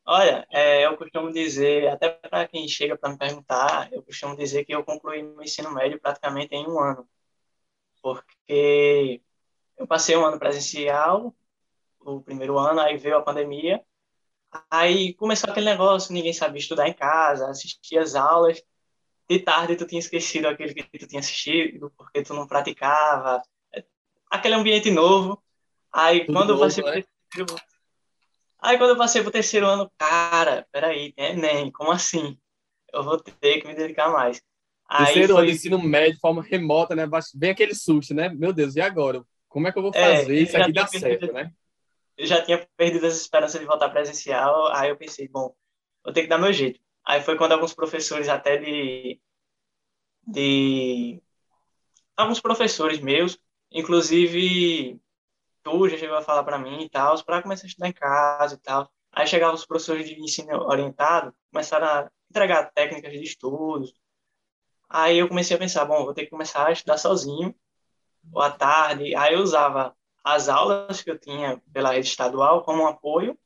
[0.04, 4.64] Olha, é, eu costumo dizer, até para quem chega para me perguntar, eu costumo dizer
[4.64, 7.08] que eu concluí meu ensino médio praticamente em um ano
[8.06, 9.20] porque
[9.76, 11.34] eu passei um ano presencial,
[11.98, 13.82] o primeiro ano, aí veio a pandemia,
[14.70, 18.62] aí começou aquele negócio, ninguém sabia estudar em casa, assistia as aulas,
[19.28, 23.42] de tarde tu tinha esquecido aquele que tu tinha assistido, porque tu não praticava,
[24.30, 25.42] aquele ambiente novo,
[25.92, 26.92] aí Tudo quando eu passei né?
[26.92, 27.60] terceiro,
[28.60, 32.38] aí quando eu passei pro terceiro ano, cara, peraí, tem Enem, como assim?
[32.92, 34.40] Eu vou ter que me dedicar mais.
[34.88, 37.04] Terceiro ano de ensino médio, de forma remota, né?
[37.34, 38.28] Vem aquele susto, né?
[38.28, 39.22] Meu Deus, e agora?
[39.48, 41.52] Como é que eu vou é, fazer é, isso aqui dar certo, né?
[42.16, 45.54] Eu já tinha perdido as esperanças de voltar presencial, aí eu pensei, bom,
[46.04, 46.80] vou ter que dar meu jeito.
[47.04, 49.20] Aí foi quando alguns professores até de...
[50.26, 51.22] de...
[52.16, 53.38] Alguns professores meus,
[53.70, 54.98] inclusive
[55.62, 58.54] tu já chegou a falar para mim e tal, para começar a estudar em casa
[58.54, 58.90] e tal.
[59.12, 63.92] Aí chegavam os professores de ensino orientado, começaram a entregar técnicas de estudos,
[64.88, 67.54] Aí eu comecei a pensar, bom, vou ter que começar a estudar sozinho,
[68.32, 69.14] ou à tarde.
[69.14, 69.94] Aí eu usava
[70.24, 73.38] as aulas que eu tinha pela rede estadual como um apoio,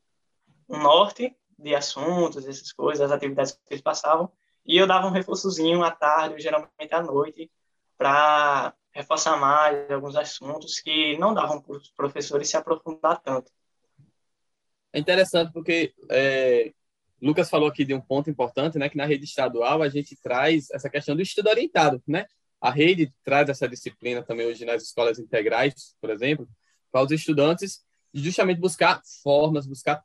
[0.67, 4.31] um norte de assuntos, essas coisas, as atividades que eles passavam,
[4.65, 7.51] e eu dava um reforçozinho à tarde, geralmente à noite,
[7.97, 13.51] para reforçar mais alguns assuntos que não davam para os professores se aprofundar tanto.
[14.93, 16.73] É interessante porque é,
[17.21, 20.69] Lucas falou aqui de um ponto importante, né, que na rede estadual a gente traz
[20.71, 22.25] essa questão do estudo orientado, né?
[22.59, 26.47] A rede traz essa disciplina também hoje nas escolas integrais, por exemplo,
[26.91, 30.03] para os estudantes justamente buscar formas, buscar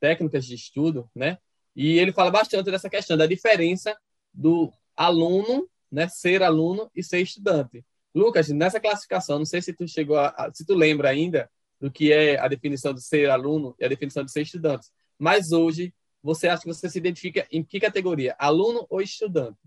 [0.00, 1.38] técnicas de estudo, né?
[1.74, 3.96] E ele fala bastante dessa questão da diferença
[4.32, 7.84] do aluno, né, ser aluno e ser estudante.
[8.14, 12.12] Lucas, nessa classificação, não sei se tu chegou a, se tu lembra ainda do que
[12.12, 14.88] é a definição de ser aluno e a definição de ser estudante.
[15.18, 15.92] Mas hoje
[16.26, 18.36] você acha que você se identifica em que categoria?
[18.38, 19.58] Aluno ou estudante?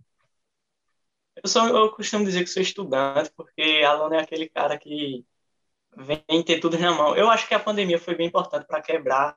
[1.42, 5.26] Eu, sou, eu costumo dizer que sou estudante, porque aluno é aquele cara que
[5.98, 7.16] vem ter tudo na mão.
[7.16, 9.36] Eu acho que a pandemia foi bem importante para quebrar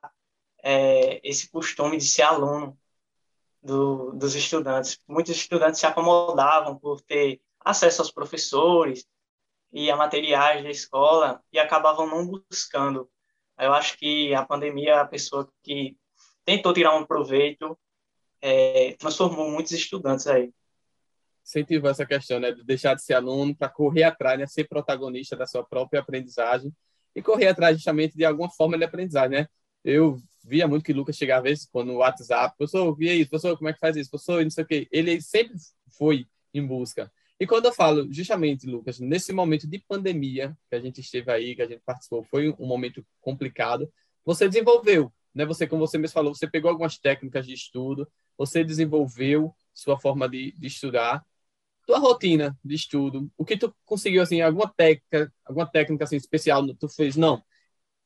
[0.63, 2.79] é, esse costume de ser aluno.
[3.63, 4.99] do, dos estudantes.
[5.07, 9.07] Muitos estudantes se acomodavam por ter acesso aos professores
[9.73, 13.09] e a materiais da escola e acabavam não buscando.
[13.59, 15.97] Eu acho que a pandemia, a pessoa que
[16.45, 17.79] tentou tirar um proveito,
[18.41, 20.53] é, transformou muitos estudantes aí.
[21.45, 25.37] Incentivou essa questão, né, de deixar de ser aluno para correr atrás, né, ser protagonista
[25.37, 26.73] da sua própria aprendizagem
[27.15, 29.49] e correr atrás justamente de alguma forma de aprendizagem, né?
[29.85, 33.69] Eu via muito que Lucas chegava às vezes no WhatsApp, professor, via isso, professor, como
[33.69, 34.89] é que faz isso, professor, não sei o quê.
[34.91, 35.57] Ele sempre
[35.99, 37.11] foi em busca.
[37.39, 41.57] E quando eu falo, justamente, Lucas, nesse momento de pandemia que a gente esteve aí,
[41.57, 43.93] que a gente participou, foi um momento complicado,
[44.25, 45.45] você desenvolveu, né?
[45.47, 50.29] Você, como você mesmo falou, você pegou algumas técnicas de estudo, você desenvolveu sua forma
[50.29, 51.25] de, de estudar,
[51.87, 56.67] tua rotina de estudo, o que tu conseguiu, assim, alguma técnica, alguma técnica, assim, especial,
[56.75, 57.43] tu fez, não,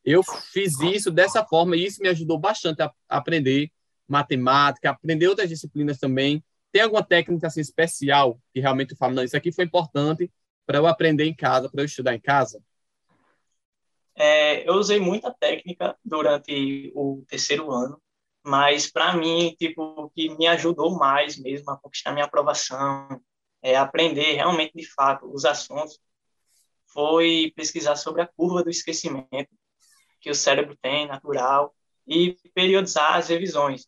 [0.04, 3.70] eu fiz isso dessa forma e isso me ajudou bastante a aprender
[4.06, 6.42] matemática, aprender outras disciplinas também.
[6.70, 10.30] Tem alguma técnica assim especial que realmente eu falo, não, isso aqui foi importante
[10.64, 12.62] para eu aprender em casa, para eu estudar em casa?
[14.16, 18.00] É, eu usei muita técnica durante o terceiro ano,
[18.42, 23.20] mas para mim, tipo, o que me ajudou mais mesmo a conquistar minha aprovação,
[23.62, 25.98] é aprender realmente de fato os assuntos,
[26.86, 29.50] foi pesquisar sobre a curva do esquecimento,
[30.20, 31.74] que o cérebro tem, natural,
[32.06, 33.86] e periodizar as revisões.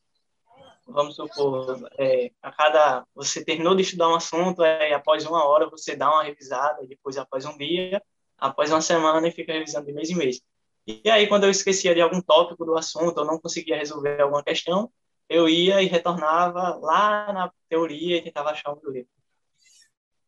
[0.86, 5.70] Vamos supor, é, a cada você terminou de estudar um assunto, é, após uma hora
[5.70, 8.02] você dá uma revisada, depois após um dia,
[8.38, 10.40] após uma semana e fica revisando de mês em mês.
[10.86, 14.42] E aí, quando eu esquecia de algum tópico do assunto, ou não conseguia resolver alguma
[14.42, 14.90] questão,
[15.28, 19.08] eu ia e retornava lá na teoria e tentava achar um erro.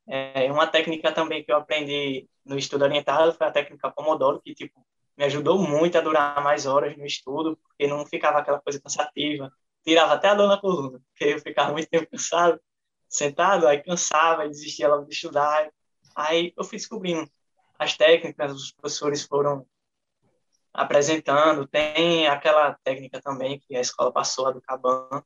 [0.06, 4.54] É, uma técnica também que eu aprendi no estudo orientado foi a técnica Pomodoro, que
[4.54, 4.84] tipo
[5.16, 9.52] me ajudou muito a durar mais horas no estudo, porque não ficava aquela coisa cansativa.
[9.84, 12.60] Tirava até a dor na coluna, porque eu ficava muito tempo cansado,
[13.08, 15.70] sentado, aí cansava e desistia logo de estudar.
[16.16, 17.30] Aí eu fui descobrindo
[17.80, 19.66] as técnicas, os professores foram
[20.72, 21.66] apresentando.
[21.66, 25.22] Tem aquela técnica também que a escola passou, a do Caban,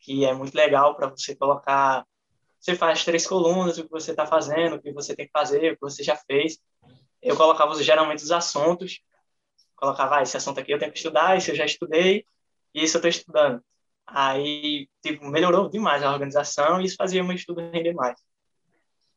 [0.00, 2.06] que é muito legal para você colocar.
[2.58, 5.72] Você faz três colunas, o que você está fazendo, o que você tem que fazer,
[5.72, 6.58] o que você já fez
[7.24, 9.00] eu colocava geralmente os assuntos,
[9.74, 12.26] colocava, ah, esse assunto aqui eu tenho que estudar, esse eu já estudei,
[12.74, 13.64] e isso eu estou estudando.
[14.06, 18.20] Aí, tipo, melhorou demais a organização e isso fazia meu estudo render mais.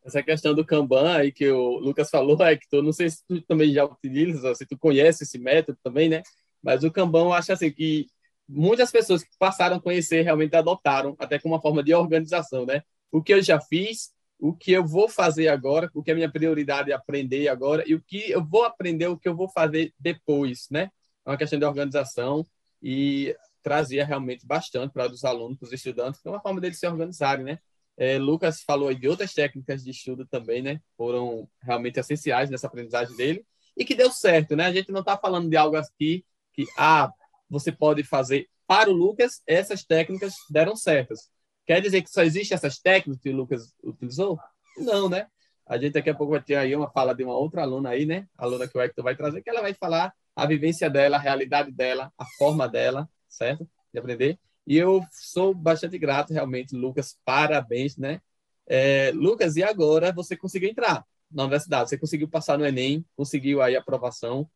[0.08, 3.42] Essa questão do Kanban aí que o Lucas falou, é que não sei se tu
[3.42, 6.24] também já utiliza, se tu conhece esse método também, né?
[6.64, 8.08] Mas o Kanban, eu acho assim que
[8.48, 12.84] muitas pessoas que passaram a conhecer realmente adotaram, até como uma forma de organização, né?
[13.12, 16.32] O que eu já fiz, o que eu vou fazer agora, o que é minha
[16.32, 19.94] prioridade é aprender agora e o que eu vou aprender, o que eu vou fazer
[20.00, 20.90] depois, né?
[21.26, 22.46] É uma questão de organização
[22.82, 26.88] e trazia realmente bastante para os alunos, para os estudantes, é uma forma deles se
[26.88, 27.60] organizarem, né?
[27.98, 30.80] É, Lucas falou de outras técnicas de estudo também, né?
[30.96, 34.66] Foram realmente essenciais nessa aprendizagem dele e que deu certo, né?
[34.66, 37.12] A gente não está falando de algo aqui que, ah,
[37.50, 38.48] você pode fazer.
[38.68, 41.30] Para o Lucas, essas técnicas deram certas.
[41.66, 44.40] Quer dizer que só existem essas técnicas que o Lucas utilizou?
[44.78, 45.28] Não, né?
[45.66, 48.06] A gente daqui a pouco vai ter aí uma fala de uma outra aluna aí,
[48.06, 48.28] né?
[48.38, 51.20] A aluna que o Hector vai trazer, que ela vai falar a vivência dela, a
[51.20, 53.68] realidade dela, a forma dela, certo?
[53.92, 54.40] De aprender.
[54.68, 58.22] E eu sou bastante grato, realmente, Lucas, parabéns, né?
[58.68, 61.90] É, Lucas, e agora você conseguiu entrar na universidade?
[61.90, 64.50] Você conseguiu passar no Enem, conseguiu aí a aprovação,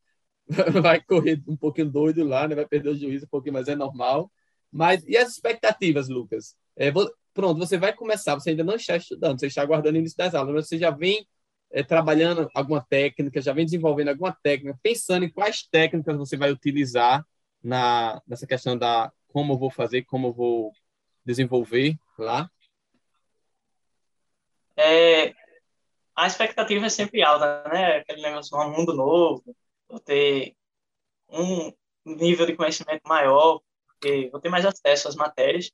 [0.84, 2.56] vai correr um pouquinho doido lá, né?
[2.56, 4.32] Vai perder o juízo um pouquinho, mas é normal.
[4.72, 6.56] Mas e as expectativas, Lucas?
[6.76, 10.00] É, vou, pronto, você vai começar, você ainda não está estudando, você está aguardando o
[10.00, 11.26] início das aulas, mas você já vem
[11.72, 16.52] é, trabalhando alguma técnica, já vem desenvolvendo alguma técnica, pensando em quais técnicas você vai
[16.52, 17.26] utilizar
[17.64, 20.74] na, nessa questão da como eu vou fazer, como eu vou
[21.26, 22.50] desenvolver lá?
[24.76, 25.34] É,
[26.16, 27.98] a expectativa é sempre alta, né?
[27.98, 29.56] Aquele negócio, um mundo novo,
[29.88, 30.56] vou ter
[31.30, 31.74] um
[32.06, 33.62] nível de conhecimento maior,
[34.32, 35.72] vou ter mais acesso às matérias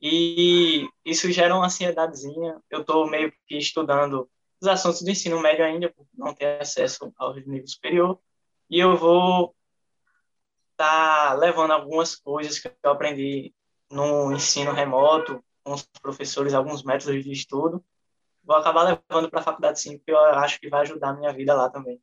[0.00, 2.60] e isso gera uma ansiedadezinha.
[2.70, 4.30] Eu estou meio que estudando
[4.60, 8.18] os assuntos do ensino médio ainda, por não ter acesso ao nível superior,
[8.68, 9.54] e eu vou
[10.80, 13.52] tá levando algumas coisas que eu aprendi
[13.90, 17.84] no ensino remoto, com os professores, alguns métodos de estudo,
[18.42, 21.34] vou acabar levando para a faculdade sim, porque eu acho que vai ajudar a minha
[21.34, 22.00] vida lá também.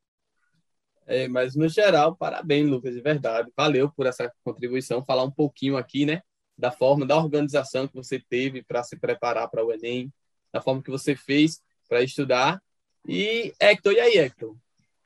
[1.06, 3.50] É, mas no geral, parabéns, Lucas, de verdade.
[3.56, 6.22] Valeu por essa contribuição, falar um pouquinho aqui, né,
[6.56, 10.12] da forma, da organização que você teve para se preparar para o Enem,
[10.52, 12.62] da forma que você fez para estudar.
[13.04, 14.54] E Hector, e aí, Hector?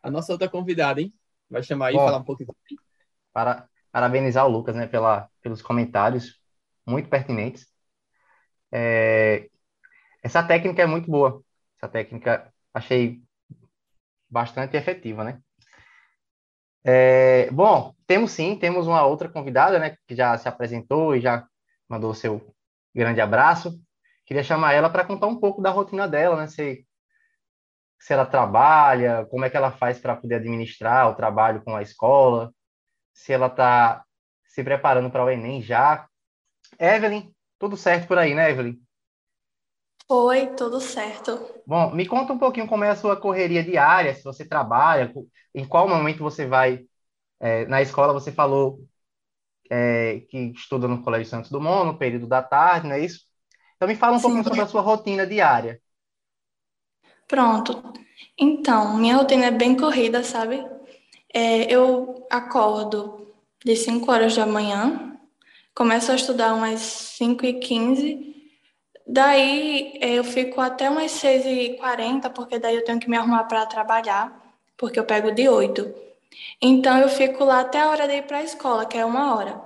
[0.03, 1.11] A nossa outra convidada, hein?
[1.49, 2.55] Vai chamar aí, falar um pouquinho.
[3.33, 6.41] Para parabenizar o Lucas, né, pela, pelos comentários
[6.87, 7.67] muito pertinentes.
[8.71, 9.49] É,
[10.23, 11.43] essa técnica é muito boa.
[11.77, 13.23] Essa técnica achei
[14.31, 15.41] bastante efetiva, né?
[16.85, 21.47] É, bom, temos sim, temos uma outra convidada, né, que já se apresentou e já
[21.89, 22.55] mandou seu
[22.95, 23.81] grande abraço.
[24.25, 26.47] Queria chamar ela para contar um pouco da rotina dela, né?
[26.49, 26.87] Se,
[27.99, 31.83] se ela trabalha, como é que ela faz para poder administrar o trabalho com a
[31.83, 32.53] escola,
[33.13, 34.05] se ela está
[34.45, 36.07] se preparando para o Enem já.
[36.79, 38.77] Evelyn, tudo certo por aí, né, Evelyn?
[40.09, 41.63] Oi, tudo certo.
[41.67, 45.13] Bom, me conta um pouquinho como é a sua correria diária, se você trabalha,
[45.55, 46.87] em qual momento você vai
[47.41, 48.13] é, na escola.
[48.13, 48.81] Você falou
[49.71, 53.23] é, que estuda no Colégio Santos Dumont, no período da tarde, não é isso?
[53.77, 54.23] Então me fala um Sim.
[54.23, 55.81] pouquinho sobre a sua rotina diária.
[57.27, 57.83] Pronto.
[58.39, 60.65] Então, minha rotina é bem corrida, sabe?
[61.35, 63.29] É, eu acordo
[63.65, 65.19] de 5 horas da manhã,
[65.75, 68.33] começo a estudar umas 5 e 15
[69.07, 73.67] Daí é, eu fico até umas 6h40, porque daí eu tenho que me arrumar para
[73.67, 74.33] trabalhar,
[74.77, 75.93] porque eu pego de 8.
[76.61, 79.37] Então eu fico lá até a hora de ir para a escola, que é uma
[79.37, 79.61] hora.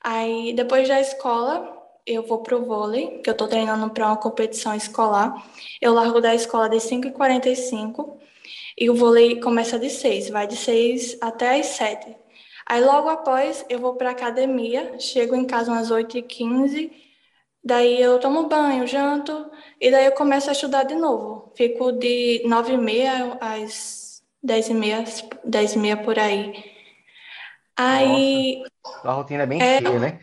[0.00, 4.74] Aí depois da escola, eu vou pro vôlei, que eu estou treinando para uma competição
[4.74, 5.44] escolar.
[5.80, 8.18] Eu largo da escola de 5h45
[8.78, 12.16] e o vôlei começa de 6, vai de 6 até as 7.
[12.66, 17.04] Aí logo após eu vou para academia, chego em casa umas 8h15
[17.64, 21.50] Daí eu tomo banho, janto, e daí eu começo a estudar de novo.
[21.56, 25.02] Fico de nove e meia às dez e meia,
[25.42, 26.62] dez e meia por aí.
[27.74, 28.62] Aí...
[28.84, 30.20] Nossa, a rotina é bem é, cheia, né?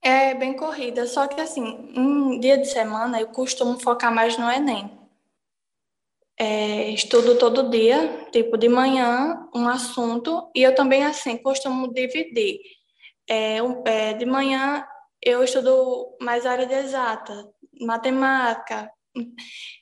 [0.00, 4.48] É bem corrida, só que assim, um dia de semana eu costumo focar mais no
[4.48, 5.01] Enem.
[6.44, 12.58] É, estudo todo dia, tipo de manhã, um assunto, e eu também, assim, costumo dividir.
[13.28, 14.84] É, um, é, de manhã
[15.22, 17.48] eu estudo mais área de exata,
[17.80, 18.90] matemática,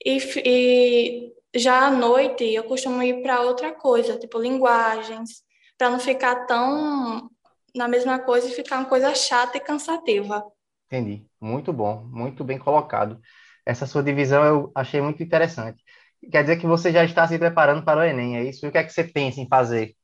[0.04, 5.42] e, e já à noite eu costumo ir para outra coisa, tipo linguagens,
[5.78, 7.30] para não ficar tão
[7.74, 10.44] na mesma coisa e ficar uma coisa chata e cansativa.
[10.88, 11.24] Entendi.
[11.40, 13.18] Muito bom, muito bem colocado.
[13.64, 15.79] Essa sua divisão eu achei muito interessante.
[16.32, 18.64] Quer dizer que você já está se preparando para o Enem, é isso?
[18.64, 19.94] E o que é que você pensa em fazer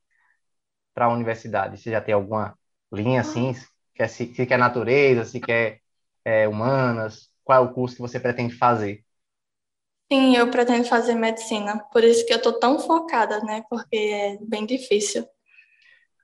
[0.93, 1.77] para a universidade?
[1.77, 2.57] Você já tem alguma
[2.91, 3.53] linha assim?
[3.95, 5.81] quer, se, se quer natureza, se quer
[6.25, 9.03] é, humanas, qual é o curso que você pretende fazer?
[10.11, 13.63] Sim, eu pretendo fazer medicina, por isso que eu estou tão focada, né?
[13.69, 15.25] Porque é bem difícil.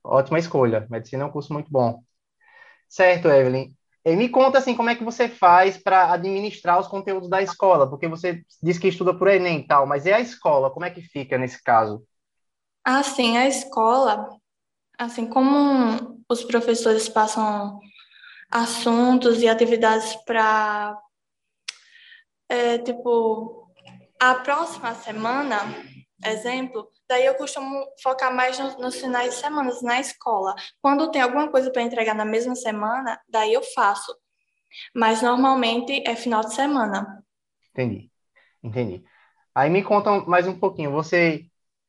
[0.04, 2.04] Ótima escolha, medicina é um curso muito bom.
[2.90, 3.76] Certo, Evelyn.
[4.06, 7.90] Me conta assim, como é que você faz para administrar os conteúdos da escola?
[7.90, 10.70] Porque você diz que estuda por Enem e tal, mas e a escola?
[10.70, 12.04] Como é que fica nesse caso?
[12.84, 14.28] Ah, sim, a escola,
[14.98, 17.80] assim como os professores passam
[18.52, 20.98] assuntos e atividades para,
[22.50, 23.72] é, tipo,
[24.20, 25.60] a próxima semana,
[26.24, 30.56] exemplo, daí eu costumo focar mais nos, nos finais de semana na escola.
[30.82, 34.16] Quando tem alguma coisa para entregar na mesma semana, daí eu faço.
[34.96, 37.24] Mas normalmente é final de semana.
[37.72, 38.12] Entendi,
[38.64, 39.04] entendi.
[39.54, 40.92] Aí me conta mais um pouquinho.
[40.92, 41.46] Você,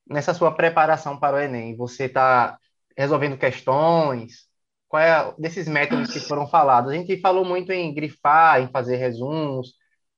[0.07, 2.59] nessa sua preparação para o Enem, você está
[2.97, 4.47] resolvendo questões?
[4.89, 6.93] Qual é desses métodos que foram falados?
[6.93, 9.75] A gente falou muito em grifar, em fazer resumos,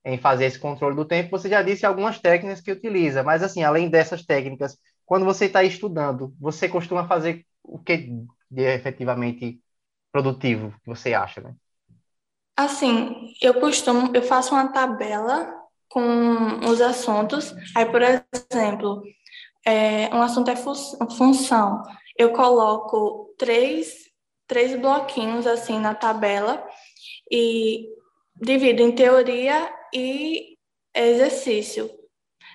[0.07, 1.31] em fazer esse controle do tempo.
[1.31, 5.63] Você já disse algumas técnicas que utiliza, mas assim, além dessas técnicas, quando você está
[5.65, 8.11] estudando, você costuma fazer o que
[8.51, 9.61] de efetivamente
[10.13, 11.55] produtivo que você acha, né?
[12.57, 15.53] Assim, eu costumo, eu faço uma tabela
[15.91, 17.53] com os assuntos.
[17.75, 19.03] Aí, por exemplo,
[19.67, 20.73] é, um assunto é fu
[21.17, 21.83] função
[22.19, 24.11] eu coloco três,
[24.47, 26.67] três bloquinhos assim na tabela
[27.31, 27.89] e
[28.35, 30.59] divido em teoria e
[30.95, 31.91] exercício.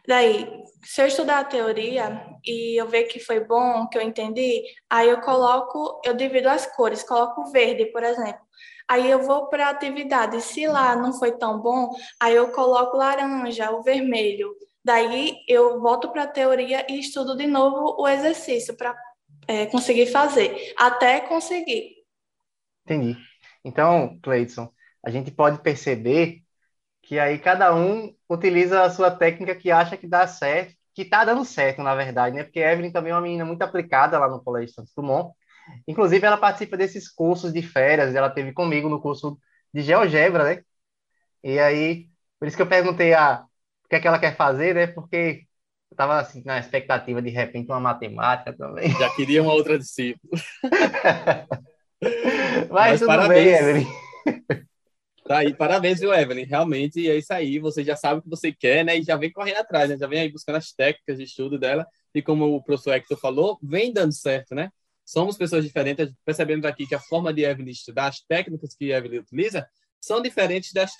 [0.07, 0.47] Daí,
[0.83, 5.09] se eu estudar a teoria e eu ver que foi bom, que eu entendi, aí
[5.09, 8.41] eu coloco, eu divido as cores, coloco verde, por exemplo.
[8.87, 10.41] Aí eu vou para a atividade.
[10.41, 11.89] Se lá não foi tão bom,
[12.19, 14.53] aí eu coloco laranja, o vermelho.
[14.83, 18.95] Daí eu volto para a teoria e estudo de novo o exercício para
[19.47, 21.95] é, conseguir fazer, até conseguir.
[22.83, 23.15] Entendi.
[23.63, 24.71] Então, Cleidson,
[25.05, 26.41] a gente pode perceber
[27.11, 31.25] que aí cada um utiliza a sua técnica que acha que dá certo, que está
[31.25, 32.45] dando certo, na verdade, né?
[32.45, 35.35] Porque a Evelyn também é uma menina muito aplicada lá no Colégio Santos Dumont.
[35.85, 39.37] Inclusive, ela participa desses cursos de férias, ela teve comigo no curso
[39.73, 40.63] de GeoGebra, né?
[41.43, 42.07] E aí,
[42.39, 43.43] por isso que eu perguntei a,
[43.85, 44.87] o que é que ela quer fazer, né?
[44.87, 45.45] Porque
[45.91, 48.89] eu tava assim, na expectativa de repente uma matemática também.
[48.91, 50.41] Já queria uma outra discípula.
[52.71, 53.49] Mas, Mas tudo parabéns.
[53.49, 53.87] bem, Evelyn.
[55.23, 56.45] Tá aí, parabéns, viu, Evelyn?
[56.45, 57.59] Realmente é isso aí.
[57.59, 58.97] Você já sabe o que você quer, né?
[58.97, 59.97] E já vem correndo atrás, né?
[59.97, 61.87] Já vem aí buscando as técnicas de estudo dela.
[62.13, 64.71] E como o professor Hector falou, vem dando certo, né?
[65.05, 66.11] Somos pessoas diferentes.
[66.25, 69.67] Percebemos aqui que a forma de Evelyn estudar, as técnicas que Evelyn utiliza,
[69.99, 70.91] são diferentes das,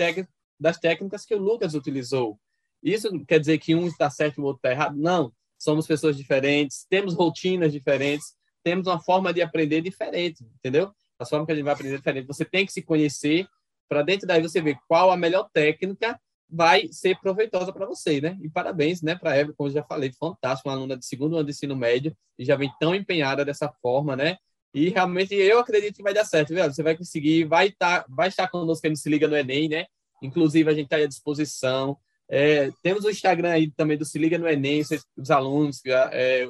[0.60, 2.40] das técnicas que o Lucas utilizou.
[2.82, 4.96] Isso quer dizer que um está certo e o outro está errado?
[4.98, 5.34] Não.
[5.58, 10.92] Somos pessoas diferentes, temos rotinas diferentes, temos uma forma de aprender diferente, entendeu?
[11.20, 12.26] A forma que a gente vai aprender é diferente.
[12.26, 13.48] Você tem que se conhecer
[13.92, 16.18] para dentro daí você ver qual a melhor técnica
[16.50, 18.38] vai ser proveitosa para você, né?
[18.42, 21.36] E parabéns, né, para a Eva, como eu já falei, fantástico, uma aluna de segundo
[21.36, 24.38] ano de ensino médio e já vem tão empenhada dessa forma, né?
[24.74, 26.64] E realmente eu acredito que vai dar certo, viu?
[26.64, 29.86] Você vai conseguir, vai estar, tá, vai estar conosco no Se Liga no Enem, né?
[30.22, 31.98] Inclusive, a gente está à disposição.
[32.30, 34.84] É, temos o Instagram aí também do Se Liga no Enem,
[35.18, 36.48] os alunos, é,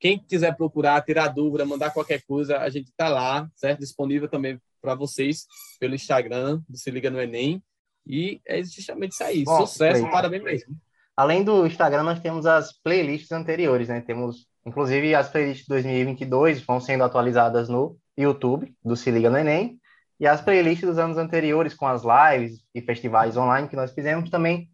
[0.00, 3.78] quem quiser procurar, tirar dúvida, mandar qualquer coisa, a gente está lá, certo?
[3.78, 5.46] Disponível também para vocês
[5.78, 7.62] pelo Instagram do Se Liga no Enem.
[8.06, 9.44] E é justamente isso aí.
[9.44, 10.12] Bom, Sucesso, play.
[10.12, 10.76] parabéns mesmo.
[11.16, 14.00] Além do Instagram, nós temos as playlists anteriores, né?
[14.00, 19.38] Temos, inclusive, as playlists de 2022 vão sendo atualizadas no YouTube do Se Liga no
[19.38, 19.78] Enem.
[20.18, 24.28] E as playlists dos anos anteriores, com as lives e festivais online que nós fizemos,
[24.28, 24.70] também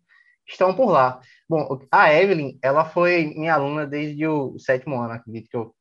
[0.47, 1.21] estão por lá.
[1.49, 5.75] Bom, a Evelyn, ela foi minha aluna desde o sétimo ano, acredito que eu,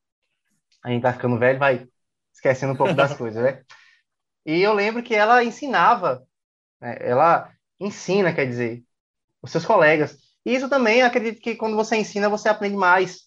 [0.84, 1.88] a gente tá ficando velho, vai
[2.34, 3.64] esquecendo um pouco das coisas, né?
[4.46, 6.26] E eu lembro que ela ensinava,
[6.80, 6.98] né?
[7.00, 8.84] ela ensina, quer dizer,
[9.42, 10.18] os seus colegas.
[10.46, 13.26] E isso também, acredito que quando você ensina, você aprende mais.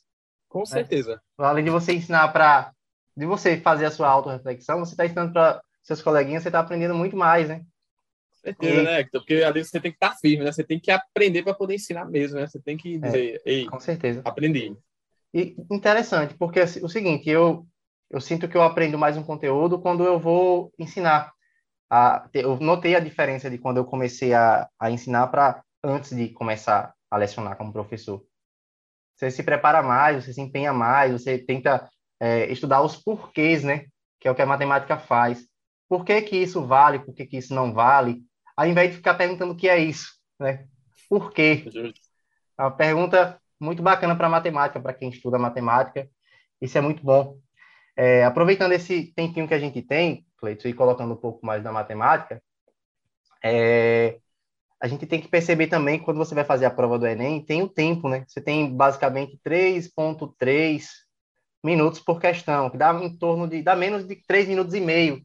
[0.48, 0.66] Com né?
[0.66, 1.20] certeza.
[1.36, 2.72] Além de você ensinar para.
[3.16, 6.94] de você fazer a sua autorreflexão, você está ensinando para seus coleguinhas, você está aprendendo
[6.94, 7.62] muito mais, né?
[8.48, 8.84] certeza, e...
[8.84, 9.20] né, Hector?
[9.20, 10.52] Porque ali você tem que estar firme, né?
[10.52, 12.46] Você tem que aprender para poder ensinar mesmo, né?
[12.46, 14.22] Você tem que é, dizer, é, ei, com certeza.
[14.24, 14.76] aprendi.
[15.34, 17.66] E interessante, porque o seguinte, eu
[18.11, 21.32] eu sinto que eu aprendo mais um conteúdo quando eu vou ensinar.
[21.90, 26.28] A, eu notei a diferença de quando eu comecei a, a ensinar para antes de
[26.30, 28.24] começar a lecionar como professor.
[29.16, 31.88] Você se prepara mais, você se empenha mais, você tenta
[32.20, 33.86] é, estudar os porquês, né?
[34.20, 35.46] Que é o que a matemática faz.
[35.88, 38.22] Por que, que isso vale, por que, que isso não vale?
[38.56, 40.66] Ao invés de ficar perguntando o que é isso, né?
[41.09, 41.64] Por quê?
[42.59, 46.09] É uma pergunta muito bacana para matemática, para quem estuda matemática.
[46.61, 47.38] Isso é muito bom.
[48.01, 51.72] É, aproveitando esse tempinho que a gente tem, Cleiton, e colocando um pouco mais da
[51.72, 52.40] matemática,
[53.42, 54.20] é,
[54.80, 57.61] a gente tem que perceber também quando você vai fazer a prova do Enem, tem
[57.61, 58.24] o tempo, né?
[58.28, 60.86] Você tem basicamente 3,3
[61.61, 65.20] minutos por questão, que dá em torno de, dá menos de 3 minutos e meio.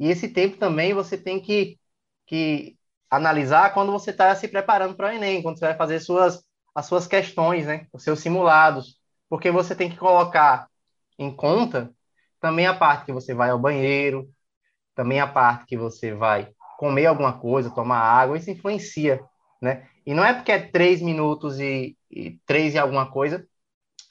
[0.00, 1.78] E esse tempo também você tem que,
[2.26, 2.76] que
[3.08, 6.44] analisar quando você está se preparando para o Enem, quando você vai fazer suas,
[6.74, 7.86] as suas questões, né?
[7.92, 8.98] Os seus simulados.
[9.28, 10.68] Porque você tem que colocar
[11.16, 11.94] em conta
[12.40, 14.28] também a parte que você vai ao banheiro,
[14.94, 19.20] também a parte que você vai comer alguma coisa, tomar água, isso influencia,
[19.60, 19.88] né?
[20.06, 23.46] E não é porque é três minutos e, e três e alguma coisa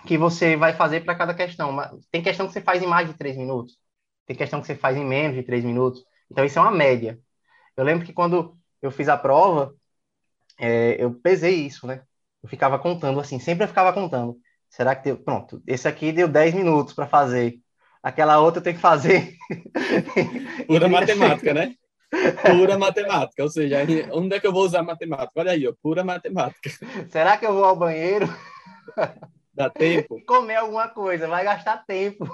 [0.06, 1.78] que você vai fazer para cada questão.
[2.12, 3.78] Tem questão que você faz em mais de três minutos,
[4.26, 6.04] tem questão que você faz em menos de três minutos.
[6.32, 7.20] Então, isso é uma média.
[7.76, 9.74] Eu lembro que quando eu fiz a prova,
[10.60, 12.04] é, eu pesei isso, né?
[12.44, 14.38] Eu ficava contando assim, sempre eu ficava contando.
[14.70, 15.18] Será que deu?
[15.18, 17.60] Pronto, esse aqui deu 10 minutos para fazer
[18.02, 19.36] aquela outra tem que fazer.
[20.68, 21.76] Pura matemática, né?
[22.42, 23.78] Pura matemática, ou seja,
[24.12, 25.32] onde é que eu vou usar matemática?
[25.36, 26.70] Olha aí, ó, pura matemática.
[27.10, 28.28] Será que eu vou ao banheiro?
[29.54, 30.20] Dá tempo?
[30.26, 32.26] Comer alguma coisa, vai gastar tempo.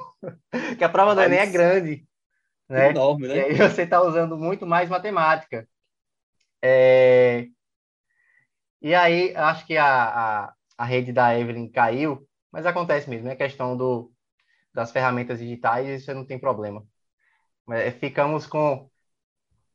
[0.78, 1.28] Que a prova Mas...
[1.28, 2.06] do Enem é grande.
[2.70, 2.90] Né?
[2.90, 3.36] Enorme, né?
[3.36, 5.68] E aí você está usando muito mais matemática.
[6.64, 7.48] É...
[8.82, 13.32] E aí, acho que a, a, a rede da Evelyn caiu, mas acontece mesmo, é
[13.32, 13.36] né?
[13.36, 14.12] questão do,
[14.76, 16.86] das ferramentas digitais, isso não tem problema.
[17.70, 18.90] É, ficamos com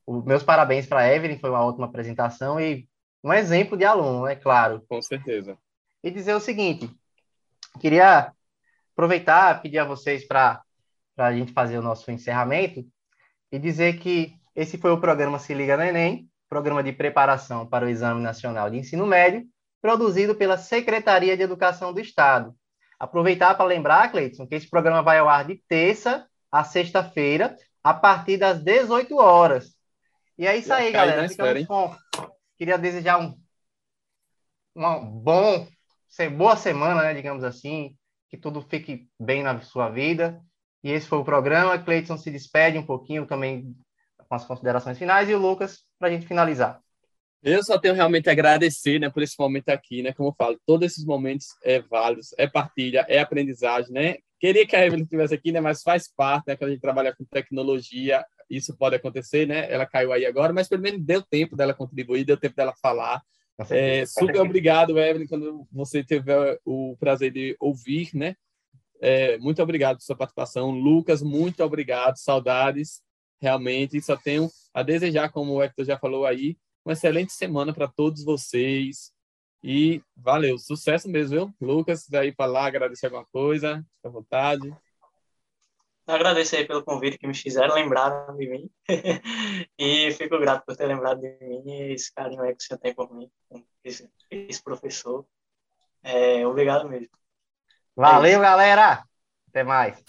[0.06, 2.88] os meus parabéns para a Evelyn, foi uma ótima apresentação e
[3.24, 4.84] um exemplo de aluno, é claro.
[4.88, 5.58] Com certeza.
[6.02, 6.90] E dizer o seguinte,
[7.80, 8.32] queria
[8.92, 10.62] aproveitar, pedir a vocês para
[11.16, 12.86] a gente fazer o nosso encerramento
[13.50, 17.86] e dizer que esse foi o programa Se Liga no Enem, programa de preparação para
[17.86, 19.46] o Exame Nacional de Ensino Médio,
[19.80, 22.54] produzido pela Secretaria de Educação do Estado,
[23.00, 27.94] Aproveitar para lembrar, Cleiton, que esse programa vai ao ar de terça a sexta-feira, a
[27.94, 29.74] partir das 18 horas.
[30.36, 31.26] E é isso aí, galera.
[31.28, 31.96] Ficamos com...
[32.58, 33.40] Queria desejar um,
[34.76, 35.66] um bom,
[36.36, 37.96] boa semana, né, digamos assim,
[38.28, 40.38] que tudo fique bem na sua vida.
[40.84, 41.78] E esse foi o programa.
[41.78, 43.74] Cleiton se despede um pouquinho também
[44.28, 46.80] com as considerações finais e o Lucas para a gente finalizar.
[47.42, 50.60] Eu só tenho realmente a agradecer, né, por esse momento aqui, né, como eu falo,
[50.66, 54.16] todos esses momentos é válidos, é partilha, é aprendizagem, né?
[54.38, 57.14] Queria que a Evelyn estivesse aqui, né, mas faz parte, né, quando a gente trabalha
[57.14, 59.70] com tecnologia, isso pode acontecer, né?
[59.72, 63.22] Ela caiu aí agora, mas pelo menos deu tempo dela contribuir, deu tempo dela falar.
[63.68, 68.34] É, super obrigado, Evelyn, quando você tiver o prazer de ouvir, né?
[69.00, 70.70] É, muito obrigado por sua participação.
[70.70, 72.16] Lucas, muito obrigado.
[72.16, 73.00] Saudades,
[73.40, 74.00] realmente.
[74.00, 78.24] Só tenho a desejar, como o Hector já falou aí, uma excelente semana para todos
[78.24, 79.12] vocês.
[79.62, 81.54] E valeu, sucesso mesmo, viu?
[81.60, 84.74] Lucas, daí para lá, agradecer alguma coisa, fica à vontade.
[86.06, 88.70] Agradecer aí pelo convite que me fizeram, lembraram de mim.
[89.78, 92.94] e fico grato por ter lembrado de mim e esse carinho aí que você tem
[92.94, 93.30] por mim,
[93.84, 95.26] esse, esse professor.
[96.02, 97.10] É, obrigado mesmo.
[97.94, 99.04] Valeu, é galera!
[99.48, 100.02] Até mais.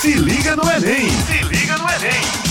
[0.00, 1.10] Se liga no Enem!
[1.10, 2.47] Se liga no Enem!